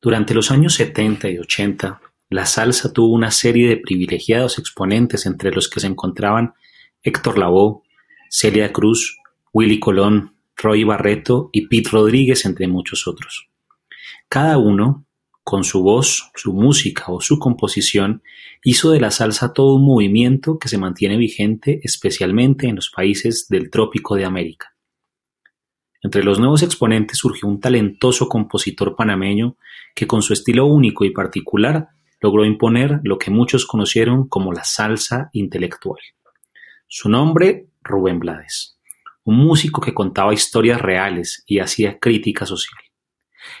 Durante 0.00 0.32
los 0.32 0.52
años 0.52 0.74
70 0.74 1.28
y 1.28 1.38
80, 1.38 2.00
la 2.28 2.46
salsa 2.46 2.92
tuvo 2.92 3.12
una 3.12 3.32
serie 3.32 3.68
de 3.68 3.78
privilegiados 3.78 4.60
exponentes 4.60 5.26
entre 5.26 5.50
los 5.50 5.68
que 5.68 5.80
se 5.80 5.88
encontraban 5.88 6.54
Héctor 7.02 7.36
Lavoe, 7.36 7.82
Celia 8.28 8.72
Cruz, 8.72 9.18
Willy 9.52 9.80
Colón, 9.80 10.36
Roy 10.56 10.84
Barreto 10.84 11.50
y 11.52 11.66
Pete 11.66 11.90
Rodríguez, 11.90 12.44
entre 12.44 12.68
muchos 12.68 13.08
otros. 13.08 13.48
Cada 14.28 14.56
uno, 14.56 15.04
con 15.50 15.64
su 15.64 15.82
voz, 15.82 16.30
su 16.36 16.52
música 16.52 17.06
o 17.08 17.20
su 17.20 17.40
composición, 17.40 18.22
hizo 18.62 18.92
de 18.92 19.00
la 19.00 19.10
salsa 19.10 19.52
todo 19.52 19.74
un 19.74 19.84
movimiento 19.84 20.60
que 20.60 20.68
se 20.68 20.78
mantiene 20.78 21.16
vigente 21.16 21.80
especialmente 21.82 22.68
en 22.68 22.76
los 22.76 22.88
países 22.88 23.48
del 23.48 23.68
trópico 23.68 24.14
de 24.14 24.24
América. 24.24 24.76
Entre 26.02 26.22
los 26.22 26.38
nuevos 26.38 26.62
exponentes 26.62 27.18
surgió 27.18 27.48
un 27.48 27.58
talentoso 27.58 28.28
compositor 28.28 28.94
panameño 28.94 29.56
que 29.92 30.06
con 30.06 30.22
su 30.22 30.34
estilo 30.34 30.66
único 30.66 31.04
y 31.04 31.10
particular 31.10 31.88
logró 32.20 32.44
imponer 32.44 33.00
lo 33.02 33.18
que 33.18 33.32
muchos 33.32 33.66
conocieron 33.66 34.28
como 34.28 34.52
la 34.52 34.62
salsa 34.62 35.30
intelectual. 35.32 35.98
Su 36.86 37.08
nombre, 37.08 37.66
Rubén 37.82 38.20
Blades, 38.20 38.78
un 39.24 39.38
músico 39.38 39.80
que 39.80 39.94
contaba 39.94 40.32
historias 40.32 40.80
reales 40.80 41.42
y 41.44 41.58
hacía 41.58 41.98
crítica 41.98 42.46
social. 42.46 42.89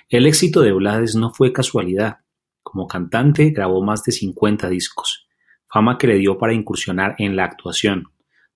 El 0.08 0.26
éxito 0.26 0.60
de 0.60 0.72
Blades 0.72 1.14
no 1.14 1.32
fue 1.32 1.52
casualidad. 1.52 2.18
Como 2.62 2.86
cantante 2.86 3.50
grabó 3.50 3.82
más 3.82 4.02
de 4.02 4.12
50 4.12 4.68
discos, 4.68 5.26
fama 5.68 5.98
que 5.98 6.06
le 6.06 6.16
dio 6.16 6.38
para 6.38 6.52
incursionar 6.52 7.14
en 7.18 7.36
la 7.36 7.44
actuación, 7.44 8.04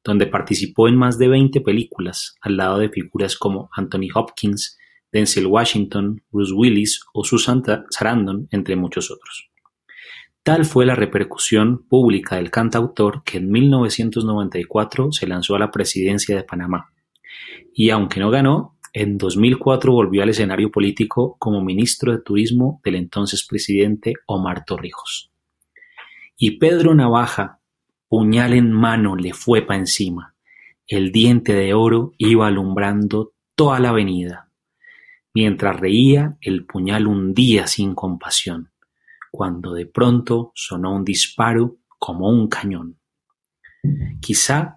donde 0.04 0.26
participó 0.26 0.88
en 0.88 0.96
más 0.96 1.18
de 1.18 1.28
20 1.28 1.60
películas 1.62 2.36
al 2.40 2.56
lado 2.56 2.78
de 2.78 2.90
figuras 2.90 3.36
como 3.36 3.70
Anthony 3.74 4.08
Hopkins, 4.14 4.78
Denzel 5.10 5.46
Washington, 5.46 6.22
Bruce 6.30 6.52
Willis 6.52 7.00
o 7.12 7.24
Susan 7.24 7.62
Sarandon, 7.90 8.48
entre 8.50 8.76
muchos 8.76 9.10
otros. 9.10 9.48
Tal 10.42 10.66
fue 10.66 10.84
la 10.84 10.94
repercusión 10.94 11.86
pública 11.88 12.36
del 12.36 12.50
cantautor 12.50 13.22
que 13.24 13.38
en 13.38 13.50
1994 13.50 15.12
se 15.12 15.26
lanzó 15.26 15.54
a 15.54 15.58
la 15.58 15.70
presidencia 15.70 16.36
de 16.36 16.44
Panamá. 16.44 16.92
Y 17.72 17.88
aunque 17.88 18.20
no 18.20 18.30
ganó, 18.30 18.73
en 18.94 19.18
2004 19.18 19.92
volvió 19.92 20.22
al 20.22 20.28
escenario 20.28 20.70
político 20.70 21.36
como 21.40 21.60
ministro 21.60 22.12
de 22.12 22.22
Turismo 22.22 22.80
del 22.84 22.94
entonces 22.94 23.44
presidente 23.44 24.14
Omar 24.26 24.64
Torrijos. 24.64 25.32
Y 26.36 26.58
Pedro 26.58 26.94
Navaja, 26.94 27.58
puñal 28.08 28.54
en 28.54 28.70
mano, 28.70 29.16
le 29.16 29.34
fue 29.34 29.62
pa 29.62 29.74
encima. 29.74 30.36
El 30.86 31.10
diente 31.10 31.54
de 31.54 31.74
oro 31.74 32.12
iba 32.18 32.46
alumbrando 32.46 33.32
toda 33.56 33.80
la 33.80 33.88
avenida. 33.88 34.48
Mientras 35.34 35.78
reía, 35.78 36.36
el 36.40 36.64
puñal 36.64 37.08
hundía 37.08 37.66
sin 37.66 37.96
compasión 37.96 38.70
cuando 39.32 39.74
de 39.74 39.86
pronto 39.86 40.52
sonó 40.54 40.94
un 40.94 41.04
disparo 41.04 41.78
como 41.98 42.28
un 42.28 42.46
cañón. 42.46 43.00
Quizá 44.20 44.76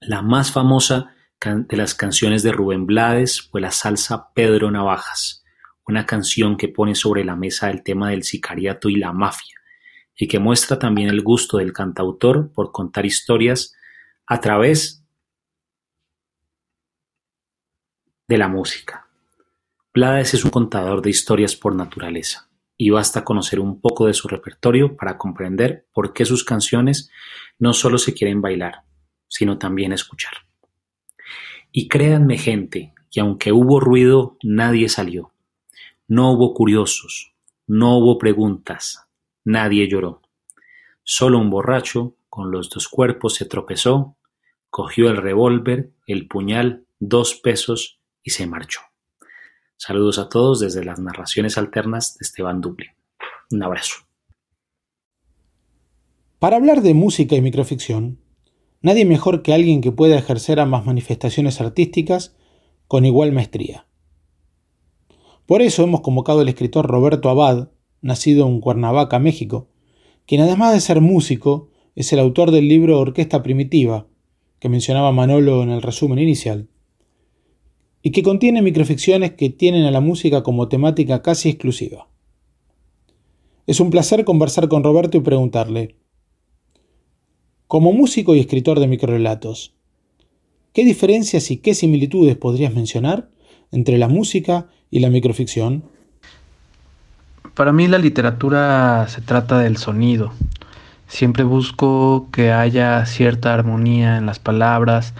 la 0.00 0.20
más 0.20 0.52
famosa 0.52 1.15
de 1.44 1.76
las 1.76 1.94
canciones 1.94 2.42
de 2.42 2.50
Rubén 2.50 2.86
Blades 2.86 3.42
fue 3.42 3.60
la 3.60 3.70
salsa 3.70 4.32
Pedro 4.34 4.70
Navajas, 4.70 5.44
una 5.86 6.04
canción 6.04 6.56
que 6.56 6.68
pone 6.68 6.94
sobre 6.94 7.24
la 7.24 7.36
mesa 7.36 7.70
el 7.70 7.82
tema 7.84 8.10
del 8.10 8.24
sicariato 8.24 8.88
y 8.88 8.96
la 8.96 9.12
mafia, 9.12 9.54
y 10.16 10.26
que 10.26 10.38
muestra 10.38 10.78
también 10.78 11.08
el 11.08 11.22
gusto 11.22 11.58
del 11.58 11.72
cantautor 11.72 12.50
por 12.52 12.72
contar 12.72 13.06
historias 13.06 13.74
a 14.26 14.40
través 14.40 15.04
de 18.26 18.38
la 18.38 18.48
música. 18.48 19.06
Blades 19.94 20.34
es 20.34 20.44
un 20.44 20.50
contador 20.50 21.00
de 21.00 21.10
historias 21.10 21.54
por 21.54 21.76
naturaleza 21.76 22.50
y 22.76 22.90
basta 22.90 23.24
conocer 23.24 23.60
un 23.60 23.80
poco 23.80 24.06
de 24.06 24.14
su 24.14 24.26
repertorio 24.26 24.96
para 24.96 25.16
comprender 25.16 25.86
por 25.92 26.12
qué 26.12 26.24
sus 26.24 26.44
canciones 26.44 27.10
no 27.58 27.72
solo 27.72 27.98
se 27.98 28.14
quieren 28.14 28.42
bailar, 28.42 28.82
sino 29.28 29.58
también 29.58 29.92
escuchar. 29.92 30.45
Y 31.72 31.88
créanme 31.88 32.38
gente, 32.38 32.94
que 33.10 33.20
aunque 33.20 33.52
hubo 33.52 33.80
ruido, 33.80 34.36
nadie 34.42 34.88
salió. 34.88 35.32
No 36.08 36.32
hubo 36.32 36.54
curiosos, 36.54 37.32
no 37.66 37.98
hubo 37.98 38.18
preguntas, 38.18 39.06
nadie 39.44 39.88
lloró. 39.88 40.22
Solo 41.02 41.38
un 41.38 41.50
borracho, 41.50 42.16
con 42.28 42.50
los 42.50 42.70
dos 42.70 42.88
cuerpos, 42.88 43.34
se 43.34 43.44
tropezó, 43.44 44.16
cogió 44.70 45.08
el 45.08 45.16
revólver, 45.16 45.90
el 46.06 46.28
puñal, 46.28 46.84
dos 46.98 47.34
pesos 47.34 47.98
y 48.22 48.30
se 48.30 48.46
marchó. 48.46 48.80
Saludos 49.76 50.18
a 50.18 50.28
todos 50.28 50.60
desde 50.60 50.84
las 50.84 50.98
narraciones 50.98 51.58
alternas 51.58 52.16
de 52.18 52.24
Esteban 52.24 52.60
Dublin. 52.60 52.90
Un 53.50 53.62
abrazo. 53.62 53.96
Para 56.38 56.56
hablar 56.56 56.82
de 56.82 56.94
música 56.94 57.34
y 57.34 57.40
microficción, 57.40 58.18
nadie 58.86 59.04
mejor 59.04 59.42
que 59.42 59.52
alguien 59.52 59.80
que 59.80 59.90
pueda 59.90 60.16
ejercer 60.16 60.60
ambas 60.60 60.86
manifestaciones 60.86 61.60
artísticas 61.60 62.36
con 62.86 63.04
igual 63.04 63.32
maestría. 63.32 63.88
Por 65.44 65.60
eso 65.60 65.82
hemos 65.82 66.02
convocado 66.02 66.38
al 66.38 66.48
escritor 66.48 66.86
Roberto 66.86 67.28
Abad, 67.28 67.70
nacido 68.00 68.46
en 68.46 68.60
Cuernavaca, 68.60 69.18
México, 69.18 69.66
quien 70.24 70.40
además 70.40 70.72
de 70.72 70.78
ser 70.78 71.00
músico, 71.00 71.68
es 71.96 72.12
el 72.12 72.20
autor 72.20 72.52
del 72.52 72.68
libro 72.68 73.00
Orquesta 73.00 73.42
Primitiva, 73.42 74.06
que 74.60 74.68
mencionaba 74.68 75.10
Manolo 75.10 75.64
en 75.64 75.70
el 75.70 75.82
resumen 75.82 76.20
inicial, 76.20 76.68
y 78.02 78.12
que 78.12 78.22
contiene 78.22 78.62
microficciones 78.62 79.32
que 79.32 79.50
tienen 79.50 79.82
a 79.82 79.90
la 79.90 80.00
música 80.00 80.44
como 80.44 80.68
temática 80.68 81.22
casi 81.22 81.48
exclusiva. 81.48 82.08
Es 83.66 83.80
un 83.80 83.90
placer 83.90 84.24
conversar 84.24 84.68
con 84.68 84.84
Roberto 84.84 85.18
y 85.18 85.22
preguntarle, 85.22 85.96
como 87.68 87.92
músico 87.92 88.34
y 88.34 88.40
escritor 88.40 88.78
de 88.78 88.86
microrelatos, 88.86 89.72
¿qué 90.72 90.84
diferencias 90.84 91.50
y 91.50 91.56
qué 91.56 91.74
similitudes 91.74 92.36
podrías 92.36 92.72
mencionar 92.74 93.28
entre 93.72 93.98
la 93.98 94.08
música 94.08 94.66
y 94.90 95.00
la 95.00 95.10
microficción? 95.10 95.84
Para 97.54 97.72
mí 97.72 97.88
la 97.88 97.98
literatura 97.98 99.06
se 99.08 99.20
trata 99.20 99.58
del 99.58 99.78
sonido. 99.78 100.32
Siempre 101.08 101.42
busco 101.42 102.28
que 102.30 102.52
haya 102.52 103.04
cierta 103.06 103.54
armonía 103.54 104.18
en 104.18 104.26
las 104.26 104.38
palabras, 104.38 105.14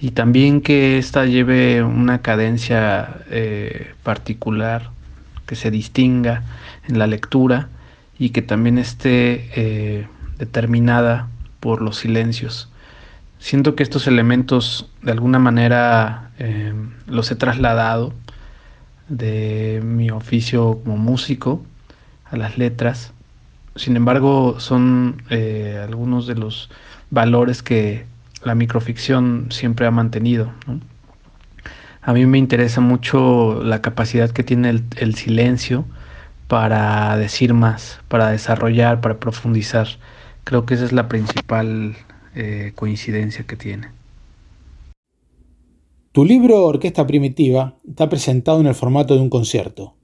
y 0.00 0.10
también 0.10 0.60
que 0.60 0.98
ésta 0.98 1.24
lleve 1.24 1.82
una 1.82 2.20
cadencia 2.20 3.22
eh, 3.30 3.92
particular 4.02 4.90
que 5.46 5.54
se 5.54 5.70
distinga 5.70 6.42
en 6.88 6.98
la 6.98 7.06
lectura 7.06 7.68
y 8.18 8.30
que 8.30 8.42
también 8.42 8.78
esté 8.78 9.48
eh, 9.54 10.06
determinada 10.38 11.28
por 11.64 11.80
los 11.80 11.96
silencios. 11.96 12.68
Siento 13.38 13.74
que 13.74 13.82
estos 13.82 14.06
elementos 14.06 14.90
de 15.00 15.12
alguna 15.12 15.38
manera 15.38 16.30
eh, 16.38 16.74
los 17.06 17.30
he 17.30 17.36
trasladado 17.36 18.12
de 19.08 19.80
mi 19.82 20.10
oficio 20.10 20.78
como 20.84 20.98
músico 20.98 21.64
a 22.26 22.36
las 22.36 22.58
letras. 22.58 23.14
Sin 23.76 23.96
embargo, 23.96 24.60
son 24.60 25.22
algunos 25.82 26.26
de 26.26 26.34
los 26.34 26.68
valores 27.10 27.62
que 27.62 28.04
la 28.44 28.54
microficción 28.54 29.46
siempre 29.48 29.86
ha 29.86 29.90
mantenido. 29.90 30.52
A 32.02 32.12
mí 32.12 32.26
me 32.26 32.36
interesa 32.36 32.82
mucho 32.82 33.62
la 33.64 33.80
capacidad 33.80 34.30
que 34.30 34.44
tiene 34.44 34.82
el, 34.96 35.14
silencio 35.14 35.86
para 36.46 37.16
decir 37.16 37.54
más, 37.54 38.00
para 38.08 38.28
desarrollar, 38.28 39.00
para 39.00 39.16
profundizar. 39.18 39.88
Creo 40.44 40.66
que 40.66 40.74
esa 40.74 40.84
es 40.84 40.92
la 40.92 41.08
principal 41.08 41.96
eh, 42.34 42.72
coincidencia 42.74 43.44
que 43.46 43.56
tiene. 43.56 43.88
Tu 46.12 46.24
libro 46.24 46.64
Orquesta 46.64 47.06
Primitiva 47.06 47.74
está 47.88 48.08
presentado 48.08 48.60
en 48.60 48.66
el 48.66 48.74
formato 48.74 49.14
de 49.14 49.20
un 49.20 49.30
concierto 49.30 49.94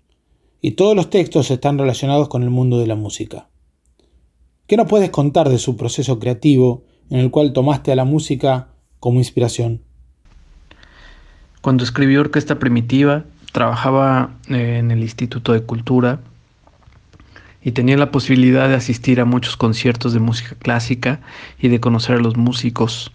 y 0.60 0.72
todos 0.72 0.96
los 0.96 1.10
textos 1.10 1.50
están 1.50 1.78
relacionados 1.78 2.28
con 2.28 2.42
el 2.42 2.50
mundo 2.50 2.78
de 2.78 2.86
la 2.86 2.96
música. 2.96 3.48
¿Qué 4.66 4.76
nos 4.76 4.88
puedes 4.88 5.10
contar 5.10 5.48
de 5.48 5.58
su 5.58 5.76
proceso 5.76 6.18
creativo 6.18 6.84
en 7.10 7.20
el 7.20 7.30
cual 7.30 7.52
tomaste 7.52 7.92
a 7.92 7.96
la 7.96 8.04
música 8.04 8.68
como 8.98 9.18
inspiración? 9.18 9.82
Cuando 11.60 11.84
escribí 11.84 12.16
Orquesta 12.16 12.58
Primitiva, 12.58 13.24
trabajaba 13.52 14.38
eh, 14.48 14.78
en 14.78 14.90
el 14.90 15.00
Instituto 15.00 15.52
de 15.52 15.62
Cultura 15.62 16.20
y 17.62 17.72
tenía 17.72 17.96
la 17.96 18.10
posibilidad 18.10 18.68
de 18.68 18.74
asistir 18.74 19.20
a 19.20 19.24
muchos 19.24 19.56
conciertos 19.56 20.12
de 20.12 20.20
música 20.20 20.56
clásica 20.58 21.20
y 21.58 21.68
de 21.68 21.80
conocer 21.80 22.16
a 22.16 22.20
los 22.20 22.36
músicos. 22.36 23.12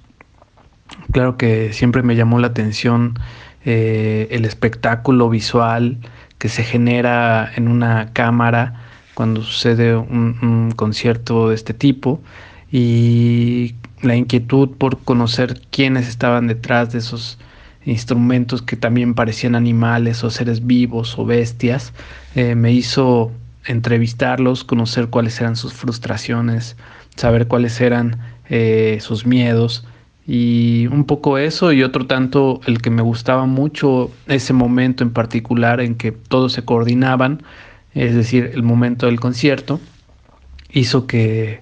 Claro 1.11 1.37
que 1.37 1.73
siempre 1.73 2.03
me 2.03 2.15
llamó 2.15 2.39
la 2.39 2.47
atención 2.47 3.17
eh, 3.63 4.27
el 4.31 4.45
espectáculo 4.45 5.29
visual 5.29 5.97
que 6.37 6.49
se 6.49 6.63
genera 6.63 7.51
en 7.55 7.67
una 7.67 8.13
cámara 8.13 8.81
cuando 9.15 9.41
sucede 9.41 9.95
un 9.95 10.73
concierto 10.75 11.49
de 11.49 11.55
este 11.55 11.73
tipo 11.73 12.21
y 12.71 13.75
la 14.01 14.15
inquietud 14.15 14.69
por 14.77 14.99
conocer 14.99 15.61
quiénes 15.71 16.07
estaban 16.07 16.47
detrás 16.47 16.91
de 16.91 16.99
esos 16.99 17.39
instrumentos 17.85 18.61
que 18.61 18.75
también 18.75 19.13
parecían 19.13 19.55
animales 19.55 20.23
o 20.23 20.29
seres 20.29 20.65
vivos 20.65 21.17
o 21.17 21.25
bestias, 21.25 21.93
eh, 22.35 22.55
me 22.55 22.71
hizo 22.71 23.31
entrevistarlos, 23.67 24.63
conocer 24.63 25.09
cuáles 25.09 25.39
eran 25.39 25.55
sus 25.55 25.73
frustraciones, 25.73 26.77
saber 27.15 27.47
cuáles 27.47 27.79
eran 27.81 28.19
eh, 28.49 28.99
sus 29.01 29.25
miedos 29.25 29.85
y 30.27 30.87
un 30.87 31.05
poco 31.05 31.37
eso 31.37 31.71
y 31.71 31.83
otro 31.83 32.07
tanto 32.07 32.59
el 32.65 32.81
que 32.81 32.89
me 32.89 33.01
gustaba 33.01 33.45
mucho 33.45 34.11
ese 34.27 34.53
momento 34.53 35.03
en 35.03 35.11
particular 35.11 35.79
en 35.81 35.95
que 35.95 36.11
todos 36.11 36.53
se 36.53 36.63
coordinaban, 36.63 37.43
es 37.93 38.15
decir, 38.15 38.51
el 38.53 38.63
momento 38.63 39.05
del 39.05 39.19
concierto, 39.19 39.79
hizo 40.71 41.05
que, 41.07 41.61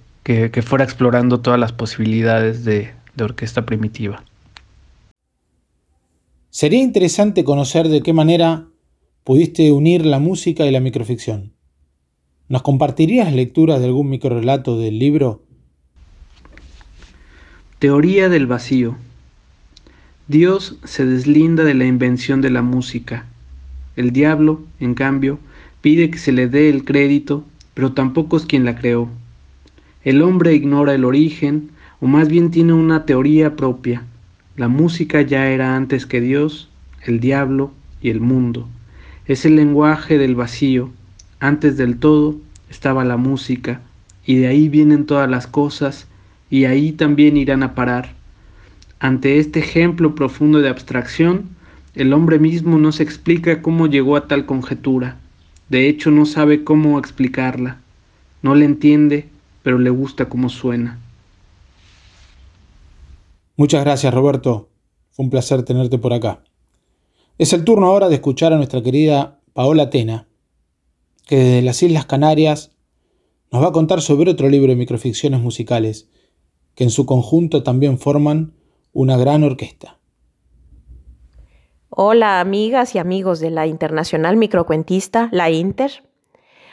fuera 0.64 0.86
explorando 0.86 1.42
todas 1.42 1.60
las 1.60 1.74
posibilidades 1.74 2.64
de, 2.64 2.92
de 3.16 3.24
orquesta 3.24 3.66
primitiva. 3.66 4.24
Sería 6.50 6.82
interesante 6.82 7.44
conocer 7.44 7.90
de 7.90 8.02
qué 8.02 8.14
manera 8.14 8.68
pudiste 9.24 9.72
unir 9.72 10.06
la 10.06 10.20
música 10.20 10.66
y 10.66 10.72
la 10.72 10.80
microficción. 10.80 11.53
¿Nos 12.54 12.62
compartirías 12.62 13.34
lecturas 13.34 13.80
de 13.80 13.88
algún 13.88 14.12
microrelato 14.12 14.78
del 14.78 15.00
libro 15.00 15.42
Teoría 17.80 18.30
del 18.30 18.46
vacío. 18.46 18.96
Dios 20.28 20.78
se 20.84 21.04
deslinda 21.04 21.64
de 21.64 21.74
la 21.74 21.86
invención 21.86 22.42
de 22.42 22.52
la 22.52 22.62
música. 22.62 23.26
El 23.96 24.12
diablo, 24.12 24.62
en 24.80 24.94
cambio, 24.94 25.40
pide 25.82 26.12
que 26.12 26.20
se 26.20 26.32
le 26.32 26.48
dé 26.48 26.70
el 26.70 26.86
crédito, 26.86 27.44
pero 27.74 27.94
tampoco 27.94 28.38
es 28.38 28.46
quien 28.46 28.66
la 28.66 28.76
creó. 28.76 29.10
El 30.04 30.22
hombre 30.22 30.54
ignora 30.54 30.94
el 30.94 31.06
origen, 31.06 31.72
o 32.02 32.06
más 32.06 32.28
bien 32.28 32.52
tiene 32.52 32.74
una 32.74 33.08
teoría 33.08 33.56
propia. 33.56 34.04
La 34.58 34.68
música 34.68 35.24
ya 35.24 35.50
era 35.50 35.76
antes 35.76 36.06
que 36.06 36.22
Dios, 36.22 36.70
el 37.02 37.20
diablo 37.20 37.72
y 38.00 38.12
el 38.12 38.20
mundo. 38.20 38.70
Es 39.26 39.44
el 39.44 39.56
lenguaje 39.56 40.20
del 40.20 40.36
vacío. 40.36 40.92
Antes 41.44 41.76
del 41.76 42.00
todo 42.00 42.38
estaba 42.70 43.04
la 43.04 43.18
música, 43.18 43.82
y 44.26 44.36
de 44.36 44.48
ahí 44.48 44.70
vienen 44.70 45.06
todas 45.06 45.30
las 45.30 45.46
cosas, 45.46 46.08
y 46.50 46.64
ahí 46.64 46.94
también 46.94 47.36
irán 47.36 47.64
a 47.64 47.76
parar. 47.76 48.14
Ante 49.02 49.40
este 49.40 49.60
ejemplo 49.60 50.16
profundo 50.16 50.62
de 50.62 50.70
abstracción, 50.70 51.50
el 51.96 52.14
hombre 52.14 52.40
mismo 52.40 52.78
no 52.78 52.94
se 52.94 53.04
explica 53.04 53.62
cómo 53.62 53.88
llegó 53.88 54.16
a 54.16 54.30
tal 54.30 54.46
conjetura. 54.46 55.18
De 55.68 55.90
hecho, 55.90 56.12
no 56.12 56.26
sabe 56.26 56.64
cómo 56.64 56.98
explicarla. 56.98 57.82
No 58.42 58.56
le 58.56 58.64
entiende, 58.64 59.28
pero 59.64 59.80
le 59.80 59.90
gusta 59.90 60.30
cómo 60.30 60.48
suena. 60.48 60.98
Muchas 63.58 63.84
gracias, 63.84 64.14
Roberto. 64.14 64.70
Fue 65.12 65.26
un 65.26 65.30
placer 65.30 65.64
tenerte 65.64 65.98
por 65.98 66.14
acá. 66.14 66.42
Es 67.38 67.52
el 67.52 67.66
turno 67.66 67.88
ahora 67.88 68.08
de 68.08 68.16
escuchar 68.16 68.54
a 68.54 68.56
nuestra 68.56 68.82
querida 68.82 69.42
Paola 69.52 69.90
Tena, 69.90 70.26
que 71.26 71.38
desde 71.38 71.62
las 71.62 71.82
Islas 71.84 72.06
Canarias 72.06 72.72
nos 73.52 73.64
va 73.64 73.68
a 73.68 73.72
contar 73.72 74.02
sobre 74.02 74.32
otro 74.32 74.50
libro 74.50 74.70
de 74.72 74.76
microficciones 74.76 75.42
musicales 75.42 76.10
que 76.76 76.84
en 76.84 76.90
su 76.90 77.06
conjunto 77.06 77.64
también 77.64 78.00
forman 78.00 78.54
una 78.94 79.18
gran 79.18 79.44
orquesta. 79.44 80.00
Hola 81.90 82.40
amigas 82.40 82.96
y 82.96 82.98
amigos 82.98 83.40
de 83.40 83.52
la 83.52 83.68
Internacional 83.68 84.38
Microcuentista, 84.38 85.30
la 85.32 85.52
Inter. 85.52 86.04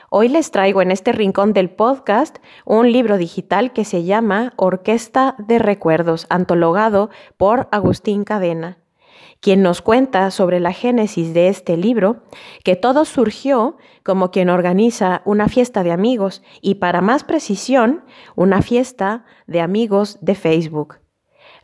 Hoy 0.09 0.29
les 0.29 0.51
traigo 0.51 0.83
en 0.83 0.91
este 0.91 1.13
rincón 1.13 1.53
del 1.53 1.71
podcast 1.71 2.39
un 2.65 2.91
libro 2.91 3.19
digital 3.19 3.73
que 3.73 3.85
se 3.85 4.05
llama 4.05 4.55
Orquesta 4.57 5.37
de 5.39 5.59
Recuerdos, 5.59 6.27
antologado 6.31 7.11
por 7.37 7.69
Agustín 7.71 8.25
Cadena 8.25 8.81
quien 9.41 9.63
nos 9.63 9.83
cuenta 9.83 10.31
sobre 10.31 10.61
la 10.61 10.73
génesis 10.73 11.33
de 11.35 11.49
este 11.49 11.77
libro, 11.77 12.23
que 12.65 12.77
todo 12.77 13.05
surgió 13.05 13.77
como 14.05 14.31
quien 14.31 14.51
organiza 14.51 15.23
una 15.25 15.49
fiesta 15.49 15.83
de 15.83 15.93
amigos 15.93 16.43
y 16.61 16.77
para 16.77 17.01
más 17.01 17.25
precisión, 17.25 18.05
una 18.37 18.63
fiesta 18.63 19.25
de 19.47 19.61
amigos 19.61 20.19
de 20.21 20.35
Facebook. 20.35 20.99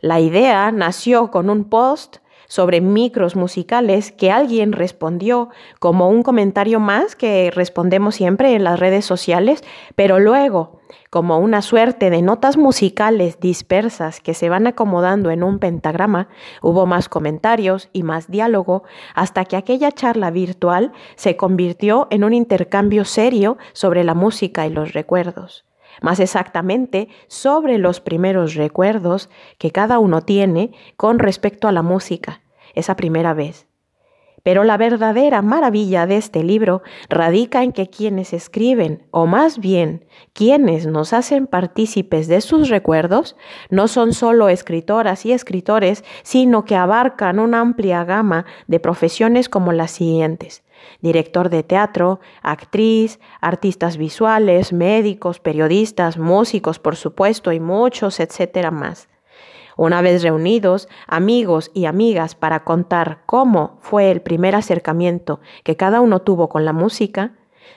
La 0.01 0.19
idea 0.19 0.71
nació 0.71 1.31
con 1.31 1.49
un 1.49 1.65
post 1.69 2.17
sobre 2.47 2.81
micros 2.81 3.35
musicales 3.35 4.11
que 4.11 4.31
alguien 4.31 4.71
respondió 4.71 5.49
como 5.79 6.09
un 6.09 6.23
comentario 6.23 6.79
más 6.79 7.15
que 7.15 7.51
respondemos 7.51 8.15
siempre 8.15 8.55
en 8.55 8.63
las 8.63 8.79
redes 8.79 9.05
sociales, 9.05 9.63
pero 9.95 10.19
luego, 10.19 10.79
como 11.09 11.39
una 11.39 11.61
suerte 11.61 12.09
de 12.09 12.21
notas 12.21 12.57
musicales 12.57 13.39
dispersas 13.39 14.19
que 14.19 14.33
se 14.33 14.49
van 14.49 14.67
acomodando 14.67 15.31
en 15.31 15.43
un 15.43 15.59
pentagrama, 15.59 16.29
hubo 16.61 16.85
más 16.85 17.09
comentarios 17.09 17.89
y 17.93 18.03
más 18.03 18.29
diálogo 18.29 18.83
hasta 19.13 19.45
que 19.45 19.57
aquella 19.57 19.91
charla 19.91 20.31
virtual 20.31 20.91
se 21.15 21.35
convirtió 21.35 22.07
en 22.09 22.23
un 22.23 22.33
intercambio 22.33 23.05
serio 23.05 23.57
sobre 23.73 24.03
la 24.03 24.13
música 24.13 24.65
y 24.65 24.69
los 24.69 24.93
recuerdos 24.93 25.65
más 26.01 26.19
exactamente 26.19 27.09
sobre 27.27 27.77
los 27.77 27.99
primeros 27.99 28.55
recuerdos 28.55 29.29
que 29.57 29.71
cada 29.71 29.99
uno 29.99 30.21
tiene 30.21 30.71
con 30.95 31.19
respecto 31.19 31.67
a 31.67 31.71
la 31.71 31.81
música, 31.81 32.41
esa 32.73 32.95
primera 32.95 33.33
vez. 33.33 33.67
Pero 34.43 34.63
la 34.63 34.77
verdadera 34.77 35.41
maravilla 35.41 36.05
de 36.07 36.15
este 36.15 36.41
libro 36.41 36.81
radica 37.09 37.63
en 37.63 37.73
que 37.73 37.89
quienes 37.89 38.31
escriben, 38.31 39.05
o 39.11 39.25
más 39.25 39.59
bien 39.59 40.05
quienes 40.31 40.87
nos 40.87 41.11
hacen 41.11 41.47
partícipes 41.47 42.29
de 42.29 42.39
sus 42.39 42.69
recuerdos, 42.69 43.35
no 43.69 43.89
son 43.89 44.13
solo 44.13 44.47
escritoras 44.47 45.25
y 45.25 45.33
escritores, 45.33 46.05
sino 46.23 46.63
que 46.63 46.77
abarcan 46.77 47.39
una 47.39 47.59
amplia 47.59 48.05
gama 48.05 48.45
de 48.67 48.79
profesiones 48.79 49.49
como 49.49 49.73
las 49.73 49.91
siguientes 49.91 50.63
director 51.01 51.49
de 51.49 51.63
teatro, 51.63 52.19
actriz, 52.41 53.19
artistas 53.41 53.97
visuales, 53.97 54.73
médicos, 54.73 55.39
periodistas, 55.39 56.17
músicos, 56.17 56.79
por 56.79 56.95
supuesto, 56.95 57.51
y 57.51 57.59
muchos, 57.59 58.19
etcétera 58.19 58.71
más. 58.71 59.09
Una 59.77 60.01
vez 60.01 60.23
reunidos, 60.23 60.89
amigos 61.05 61.69
y 61.73 61.85
amigas 61.85 62.33
para 62.33 62.63
contar 62.63 63.19
cómo 63.27 63.77
fue 63.79 64.09
el 64.09 64.21
primer 64.21 64.55
acercamiento 64.55 65.39
que 65.63 65.75
cada 65.75 66.01
uno 66.01 66.21
tuvo 66.23 66.49
con 66.49 66.65
la 66.65 66.73
música, 66.73 67.33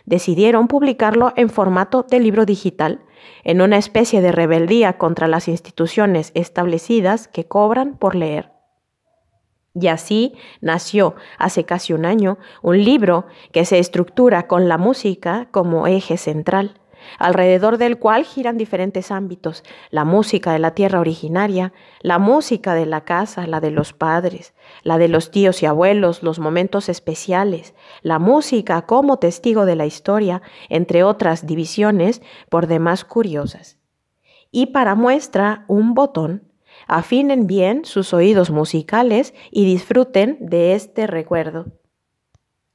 decidieron 0.07 0.67
publicarlo 0.67 1.33
en 1.37 1.51
formato 1.51 2.07
de 2.09 2.21
libro 2.21 2.47
digital, 2.47 3.01
en 3.45 3.61
una 3.61 3.77
especie 3.77 4.23
de 4.23 4.33
rebeldía 4.33 4.97
contra 4.97 5.29
las 5.29 5.47
instituciones 5.47 6.33
establecidas 6.35 7.29
que 7.29 7.45
cobran 7.45 7.97
por 7.97 8.15
leer. 8.15 8.50
Y 9.75 9.87
así 9.87 10.35
nació 10.61 11.15
hace 11.39 11.65
casi 11.65 11.93
un 11.93 12.05
año 12.05 12.39
un 12.63 12.85
libro 12.85 13.27
que 13.53 13.65
se 13.65 13.79
estructura 13.79 14.47
con 14.49 14.69
la 14.69 14.79
música 14.79 15.49
como 15.53 15.87
eje 15.87 16.17
central, 16.17 16.81
alrededor 17.19 17.79
del 17.79 17.99
cual 17.99 18.25
giran 18.25 18.57
diferentes 18.57 19.11
ámbitos, 19.11 19.63
la 19.91 20.05
música 20.05 20.53
de 20.53 20.59
la 20.59 20.73
tierra 20.73 21.01
originaria, 21.01 21.73
la 22.01 22.19
música 22.19 22.75
de 22.75 22.87
la 22.87 23.03
casa, 23.03 23.47
la 23.47 23.61
de 23.61 23.71
los 23.71 23.93
padres, 23.93 24.55
la 24.83 24.99
de 24.99 25.09
los 25.09 25.31
tíos 25.31 25.63
y 25.63 25.67
abuelos, 25.67 26.23
los 26.23 26.39
momentos 26.39 26.89
especiales, 26.89 27.75
la 28.03 28.19
música 28.19 28.83
como 28.83 29.19
testigo 29.19 29.67
de 29.67 29.77
la 29.77 29.87
historia, 29.87 30.43
entre 30.69 31.05
otras 31.05 31.47
divisiones 31.47 32.23
por 32.49 32.67
demás 32.67 33.05
curiosas. 33.05 33.79
Y 34.51 34.67
para 34.67 34.97
muestra 34.97 35.65
un 35.69 35.95
botón 35.95 36.50
afinen 36.91 37.47
bien 37.47 37.85
sus 37.85 38.13
oídos 38.13 38.51
musicales 38.51 39.33
y 39.53 39.65
disfruten 39.65 40.39
de 40.41 40.75
este 40.75 41.07
recuerdo 41.07 41.67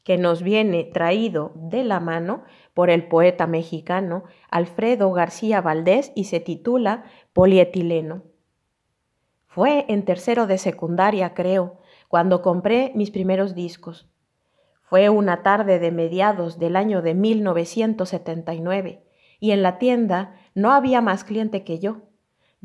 que 0.04 0.18
nos 0.18 0.42
viene 0.42 0.86
traído 0.86 1.52
de 1.56 1.84
la 1.84 2.00
mano 2.00 2.46
por 2.74 2.90
el 2.90 3.10
poeta 3.10 3.46
mexicano 3.46 4.24
Alfredo 4.50 5.12
García 5.12 5.60
Valdés 5.60 6.14
y 6.16 6.24
se 6.26 6.40
titula 6.40 7.04
Polietileno. 7.34 8.24
Fue 9.48 9.84
en 9.90 10.06
tercero 10.06 10.48
de 10.48 10.60
secundaria, 10.60 11.34
creo, 11.34 11.80
cuando 12.08 12.42
compré 12.42 12.94
mis 12.96 13.12
primeros 13.12 13.54
discos. 13.54 14.08
Fue 14.84 15.10
una 15.10 15.44
tarde 15.44 15.78
de 15.78 15.92
mediados 15.92 16.58
del 16.58 16.78
año 16.78 17.02
de 17.02 17.16
1979 17.16 19.04
y 19.42 19.52
en 19.52 19.62
la 19.62 19.78
tienda 19.78 20.36
no 20.54 20.72
había 20.72 21.02
más 21.02 21.26
cliente 21.26 21.66
que 21.66 21.80
yo 21.80 22.05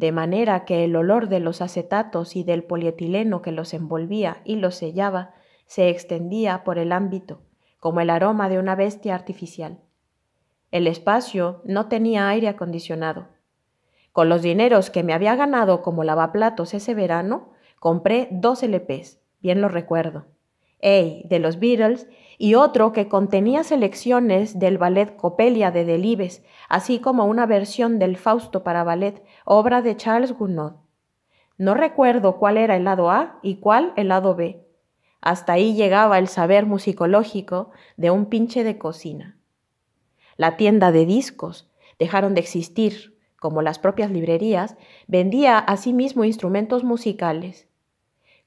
de 0.00 0.12
manera 0.12 0.64
que 0.64 0.82
el 0.82 0.96
olor 0.96 1.28
de 1.28 1.40
los 1.40 1.60
acetatos 1.60 2.34
y 2.34 2.42
del 2.42 2.64
polietileno 2.64 3.42
que 3.42 3.52
los 3.52 3.74
envolvía 3.74 4.40
y 4.46 4.56
los 4.56 4.76
sellaba 4.76 5.34
se 5.66 5.90
extendía 5.90 6.64
por 6.64 6.78
el 6.78 6.92
ámbito, 6.92 7.42
como 7.78 8.00
el 8.00 8.08
aroma 8.08 8.48
de 8.48 8.58
una 8.58 8.74
bestia 8.76 9.14
artificial. 9.14 9.78
El 10.70 10.86
espacio 10.86 11.60
no 11.66 11.88
tenía 11.88 12.30
aire 12.30 12.48
acondicionado. 12.48 13.28
Con 14.12 14.30
los 14.30 14.40
dineros 14.40 14.88
que 14.88 15.02
me 15.02 15.12
había 15.12 15.36
ganado 15.36 15.82
como 15.82 16.02
lavaplatos 16.02 16.72
ese 16.72 16.94
verano, 16.94 17.50
compré 17.78 18.28
dos 18.30 18.62
LPs, 18.62 19.20
bien 19.42 19.60
lo 19.60 19.68
recuerdo. 19.68 20.24
De 20.82 21.38
los 21.40 21.58
Beatles 21.58 22.08
y 22.38 22.54
otro 22.54 22.92
que 22.92 23.06
contenía 23.06 23.64
selecciones 23.64 24.58
del 24.58 24.78
ballet 24.78 25.14
Copelia 25.14 25.70
de 25.70 25.84
Delibes, 25.84 26.42
así 26.70 26.98
como 26.98 27.26
una 27.26 27.44
versión 27.44 27.98
del 27.98 28.16
Fausto 28.16 28.62
para 28.62 28.82
ballet, 28.82 29.22
obra 29.44 29.82
de 29.82 29.94
Charles 29.96 30.32
Gounod. 30.32 30.72
No 31.58 31.74
recuerdo 31.74 32.38
cuál 32.38 32.56
era 32.56 32.76
el 32.76 32.84
lado 32.84 33.10
A 33.10 33.38
y 33.42 33.56
cuál 33.56 33.92
el 33.96 34.08
lado 34.08 34.34
B. 34.34 34.66
Hasta 35.20 35.52
ahí 35.52 35.74
llegaba 35.74 36.18
el 36.18 36.28
saber 36.28 36.64
musicológico 36.64 37.72
de 37.98 38.10
un 38.10 38.24
pinche 38.24 38.64
de 38.64 38.78
cocina. 38.78 39.36
la 40.38 40.56
tienda 40.56 40.90
de 40.90 41.04
discos, 41.04 41.70
dejaron 41.98 42.32
de 42.32 42.40
existir, 42.40 43.18
como 43.38 43.60
las 43.60 43.78
propias 43.78 44.10
librerías, 44.10 44.76
vendía 45.06 45.58
asimismo 45.58 46.24
instrumentos 46.24 46.82
musicales. 46.82 47.68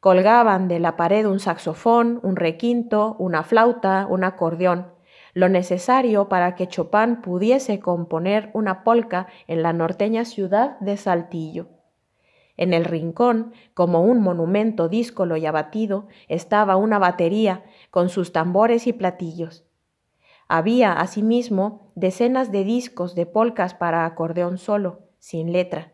Colgaban 0.04 0.68
de 0.68 0.82
la 0.82 0.98
pared 0.98 1.26
un 1.26 1.40
saxofón, 1.40 2.20
un 2.24 2.36
requinto, 2.36 3.16
una 3.20 3.42
flauta, 3.42 4.06
un 4.10 4.26
acordeón, 4.26 4.88
lo 5.34 5.48
necesario 5.48 6.28
para 6.28 6.56
que 6.56 6.68
Chopin 6.68 7.22
pudiese 7.22 7.80
componer 7.80 8.50
una 8.52 8.84
polca 8.84 9.28
en 9.48 9.64
la 9.64 9.72
norteña 9.72 10.26
ciudad 10.26 10.78
de 10.82 10.98
Saltillo. 10.98 11.70
En 12.58 12.74
el 12.74 12.84
rincón, 12.84 13.54
como 13.74 14.04
un 14.04 14.20
monumento 14.20 14.90
díscolo 14.90 15.38
y 15.38 15.46
abatido, 15.46 16.10
estaba 16.28 16.76
una 16.76 17.00
batería 17.00 17.64
con 17.90 18.10
sus 18.10 18.34
tambores 18.34 18.88
y 18.88 18.92
platillos. 18.92 19.64
Había, 20.50 20.92
asimismo, 20.92 21.94
decenas 21.96 22.52
de 22.52 22.66
discos 22.66 23.16
de 23.16 23.26
polcas 23.26 23.74
para 23.74 24.06
acordeón 24.06 24.58
solo, 24.58 25.00
sin 25.20 25.54
letra. 25.54 25.94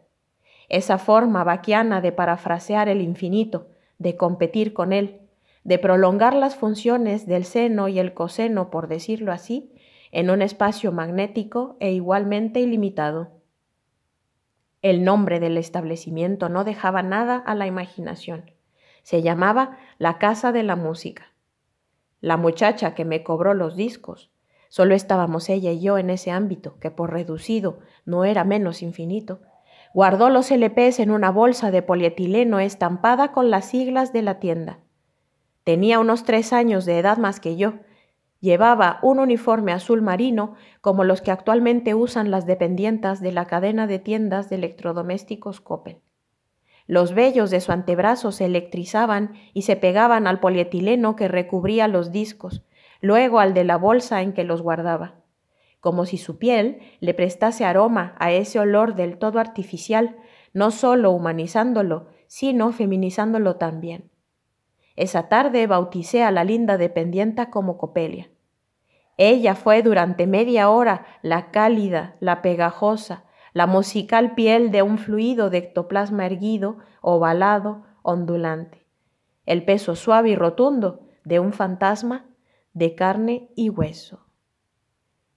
Esa 0.67 0.97
forma 0.97 1.43
vaquiana 1.43 2.01
de 2.01 2.11
parafrasear 2.11 2.89
el 2.89 3.01
infinito, 3.01 3.67
de 3.99 4.17
competir 4.17 4.73
con 4.73 4.91
él, 4.91 5.21
de 5.63 5.77
prolongar 5.77 6.33
las 6.33 6.55
funciones 6.55 7.27
del 7.27 7.45
seno 7.45 7.87
y 7.87 7.99
el 7.99 8.13
coseno, 8.13 8.71
por 8.71 8.87
decirlo 8.87 9.31
así, 9.31 9.71
en 10.11 10.29
un 10.29 10.41
espacio 10.41 10.91
magnético 10.91 11.77
e 11.79 11.91
igualmente 11.91 12.59
ilimitado. 12.59 13.29
El 14.81 15.03
nombre 15.03 15.39
del 15.39 15.57
establecimiento 15.57 16.49
no 16.49 16.63
dejaba 16.63 17.03
nada 17.03 17.35
a 17.35 17.53
la 17.53 17.67
imaginación. 17.67 18.51
Se 19.03 19.21
llamaba 19.21 19.77
la 19.97 20.17
Casa 20.17 20.51
de 20.51 20.63
la 20.63 20.75
Música. 20.75 21.33
La 22.21 22.37
muchacha 22.37 22.95
que 22.95 23.05
me 23.05 23.23
cobró 23.23 23.53
los 23.53 23.75
discos, 23.75 24.31
solo 24.69 24.95
estábamos 24.95 25.49
ella 25.49 25.71
y 25.71 25.81
yo 25.81 25.97
en 25.97 26.09
ese 26.09 26.31
ámbito, 26.31 26.77
que 26.79 26.91
por 26.91 27.11
reducido 27.11 27.79
no 28.05 28.23
era 28.23 28.43
menos 28.43 28.81
infinito, 28.81 29.41
guardó 29.93 30.29
los 30.29 30.51
LPs 30.51 30.99
en 30.99 31.11
una 31.11 31.31
bolsa 31.31 31.71
de 31.71 31.81
polietileno 31.81 32.59
estampada 32.59 33.31
con 33.31 33.49
las 33.49 33.65
siglas 33.65 34.13
de 34.13 34.21
la 34.21 34.39
tienda. 34.39 34.79
Tenía 35.63 35.99
unos 35.99 36.23
tres 36.23 36.53
años 36.53 36.85
de 36.85 36.99
edad 36.99 37.17
más 37.17 37.39
que 37.39 37.57
yo. 37.57 37.73
Llevaba 38.39 38.99
un 39.01 39.19
uniforme 39.19 39.71
azul 39.71 40.01
marino 40.01 40.55
como 40.81 41.03
los 41.03 41.21
que 41.21 41.31
actualmente 41.31 41.93
usan 41.93 42.31
las 42.31 42.45
dependientas 42.45 43.19
de 43.19 43.31
la 43.31 43.45
cadena 43.45 43.85
de 43.85 43.99
tiendas 43.99 44.49
de 44.49 44.55
electrodomésticos 44.55 45.59
Coppel. 45.59 45.97
Los 46.87 47.13
vellos 47.13 47.51
de 47.51 47.59
su 47.59 47.71
antebrazo 47.71 48.31
se 48.31 48.45
electrizaban 48.45 49.33
y 49.53 49.63
se 49.63 49.75
pegaban 49.75 50.25
al 50.25 50.39
polietileno 50.39 51.15
que 51.15 51.27
recubría 51.27 51.87
los 51.87 52.11
discos, 52.11 52.63
luego 53.01 53.39
al 53.39 53.53
de 53.53 53.63
la 53.63 53.77
bolsa 53.77 54.21
en 54.21 54.33
que 54.33 54.43
los 54.43 54.61
guardaba, 54.61 55.18
como 55.79 56.05
si 56.05 56.17
su 56.17 56.37
piel 56.37 56.79
le 56.99 57.13
prestase 57.13 57.65
aroma 57.65 58.15
a 58.19 58.31
ese 58.31 58.59
olor 58.59 58.95
del 58.95 59.17
todo 59.17 59.39
artificial, 59.39 60.17
no 60.53 60.71
solo 60.71 61.11
humanizándolo, 61.11 62.07
sino 62.27 62.71
feminizándolo 62.71 63.55
también. 63.55 64.11
Esa 64.95 65.29
tarde 65.29 65.65
bauticé 65.67 66.23
a 66.23 66.31
la 66.31 66.43
linda 66.43 66.77
dependienta 66.77 67.49
como 67.49 67.77
Copelia. 67.77 68.29
Ella 69.17 69.55
fue 69.55 69.81
durante 69.81 70.27
media 70.27 70.69
hora 70.69 71.05
la 71.21 71.51
cálida, 71.51 72.15
la 72.19 72.41
pegajosa, 72.41 73.25
la 73.53 73.67
musical 73.67 74.35
piel 74.35 74.71
de 74.71 74.81
un 74.81 74.97
fluido 74.97 75.49
de 75.49 75.59
ectoplasma 75.59 76.25
erguido, 76.25 76.77
ovalado, 77.01 77.83
ondulante. 78.01 78.85
El 79.45 79.65
peso 79.65 79.95
suave 79.95 80.29
y 80.29 80.35
rotundo 80.35 81.01
de 81.25 81.39
un 81.39 81.53
fantasma 81.53 82.25
de 82.73 82.95
carne 82.95 83.49
y 83.55 83.69
hueso. 83.69 84.28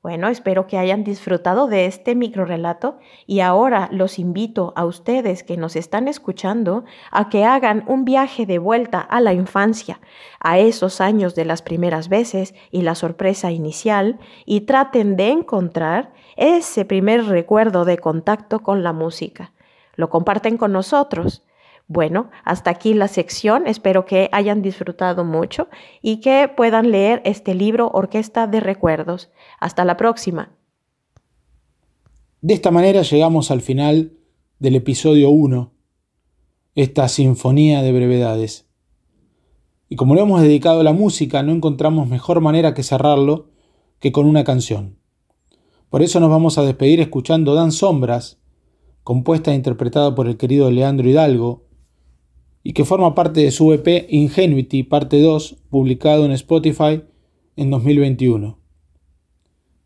Bueno, 0.02 0.26
espero 0.26 0.66
que 0.66 0.78
hayan 0.78 1.04
disfrutado 1.04 1.68
de 1.68 1.86
este 1.86 2.16
microrelato 2.16 2.98
y 3.24 3.38
ahora 3.38 3.88
los 3.92 4.18
invito 4.18 4.72
a 4.74 4.84
ustedes 4.84 5.44
que 5.44 5.56
nos 5.56 5.76
están 5.76 6.08
escuchando 6.08 6.84
a 7.12 7.28
que 7.28 7.44
hagan 7.44 7.84
un 7.86 8.04
viaje 8.04 8.44
de 8.44 8.58
vuelta 8.58 8.98
a 8.98 9.20
la 9.20 9.32
infancia, 9.32 10.00
a 10.40 10.58
esos 10.58 11.00
años 11.00 11.36
de 11.36 11.44
las 11.44 11.62
primeras 11.62 12.08
veces 12.08 12.52
y 12.72 12.82
la 12.82 12.96
sorpresa 12.96 13.52
inicial 13.52 14.18
y 14.44 14.62
traten 14.62 15.14
de 15.14 15.30
encontrar 15.30 16.12
ese 16.34 16.84
primer 16.84 17.26
recuerdo 17.26 17.84
de 17.84 17.98
contacto 17.98 18.58
con 18.58 18.82
la 18.82 18.92
música. 18.92 19.52
Lo 19.94 20.10
comparten 20.10 20.56
con 20.56 20.72
nosotros. 20.72 21.44
Bueno, 21.88 22.30
hasta 22.44 22.70
aquí 22.70 22.94
la 22.94 23.08
sección. 23.08 23.66
Espero 23.66 24.06
que 24.06 24.28
hayan 24.32 24.62
disfrutado 24.62 25.24
mucho 25.24 25.68
y 26.00 26.20
que 26.20 26.50
puedan 26.54 26.90
leer 26.90 27.20
este 27.24 27.54
libro 27.54 27.90
Orquesta 27.92 28.46
de 28.46 28.60
Recuerdos. 28.60 29.30
Hasta 29.60 29.84
la 29.84 29.96
próxima. 29.96 30.56
De 32.40 32.54
esta 32.54 32.70
manera 32.70 33.02
llegamos 33.02 33.50
al 33.50 33.60
final 33.60 34.14
del 34.58 34.76
episodio 34.76 35.30
1, 35.30 35.72
esta 36.74 37.08
sinfonía 37.08 37.82
de 37.82 37.92
brevedades. 37.92 38.68
Y 39.88 39.96
como 39.96 40.14
lo 40.14 40.22
hemos 40.22 40.40
dedicado 40.40 40.80
a 40.80 40.84
la 40.84 40.92
música, 40.92 41.42
no 41.42 41.52
encontramos 41.52 42.08
mejor 42.08 42.40
manera 42.40 42.74
que 42.74 42.82
cerrarlo 42.82 43.50
que 43.98 44.10
con 44.10 44.26
una 44.26 44.42
canción. 44.42 44.98
Por 45.90 46.02
eso 46.02 46.18
nos 46.18 46.30
vamos 46.30 46.56
a 46.56 46.64
despedir 46.64 47.00
escuchando 47.00 47.54
Dan 47.54 47.70
Sombras, 47.70 48.38
compuesta 49.04 49.52
e 49.52 49.54
interpretada 49.54 50.14
por 50.14 50.26
el 50.26 50.38
querido 50.38 50.70
Leandro 50.70 51.08
Hidalgo, 51.08 51.61
y 52.62 52.72
que 52.72 52.84
forma 52.84 53.14
parte 53.14 53.40
de 53.40 53.50
su 53.50 53.72
EP 53.72 54.06
Ingenuity 54.08 54.82
Parte 54.82 55.20
2, 55.20 55.56
publicado 55.68 56.24
en 56.24 56.32
Spotify 56.32 57.02
en 57.56 57.70
2021. 57.70 58.58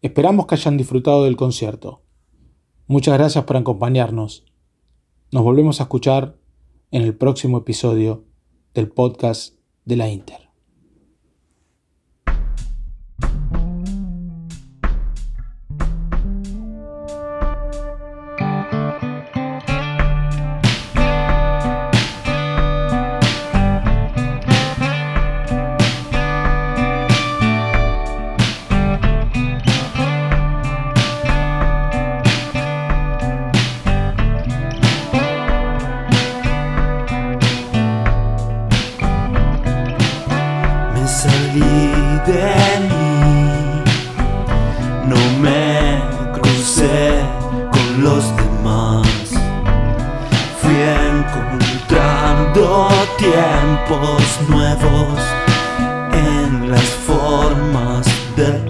Esperamos 0.02 0.46
que 0.46 0.54
hayan 0.54 0.76
disfrutado 0.76 1.24
del 1.24 1.36
concierto. 1.36 2.02
Muchas 2.86 3.14
gracias 3.18 3.44
por 3.44 3.56
acompañarnos. 3.56 4.44
Nos 5.32 5.42
volvemos 5.42 5.80
a 5.80 5.84
escuchar 5.84 6.36
en 6.90 7.02
el 7.02 7.16
próximo 7.16 7.58
episodio 7.58 8.24
del 8.74 8.88
podcast 8.88 9.58
de 9.84 9.96
la 9.96 10.08
Inter. 10.08 10.45
Dan 58.36 58.68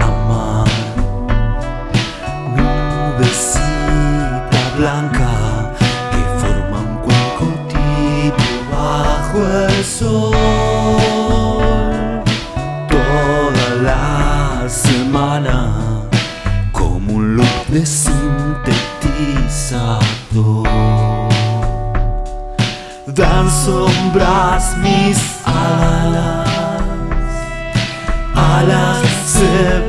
sombras 24.16 24.76
mis 24.79 25.18
alas, 25.44 26.48
alas 28.35 29.07
cebras 29.26 29.86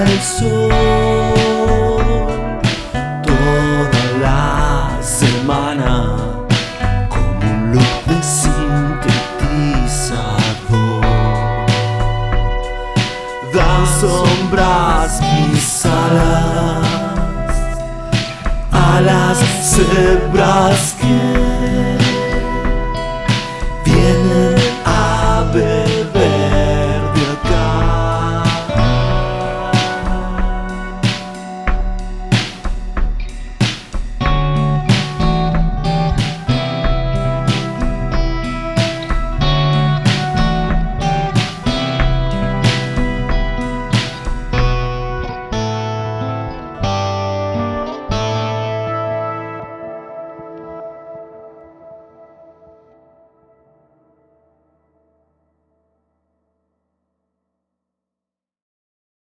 para 0.00 0.12
el 0.12 1.09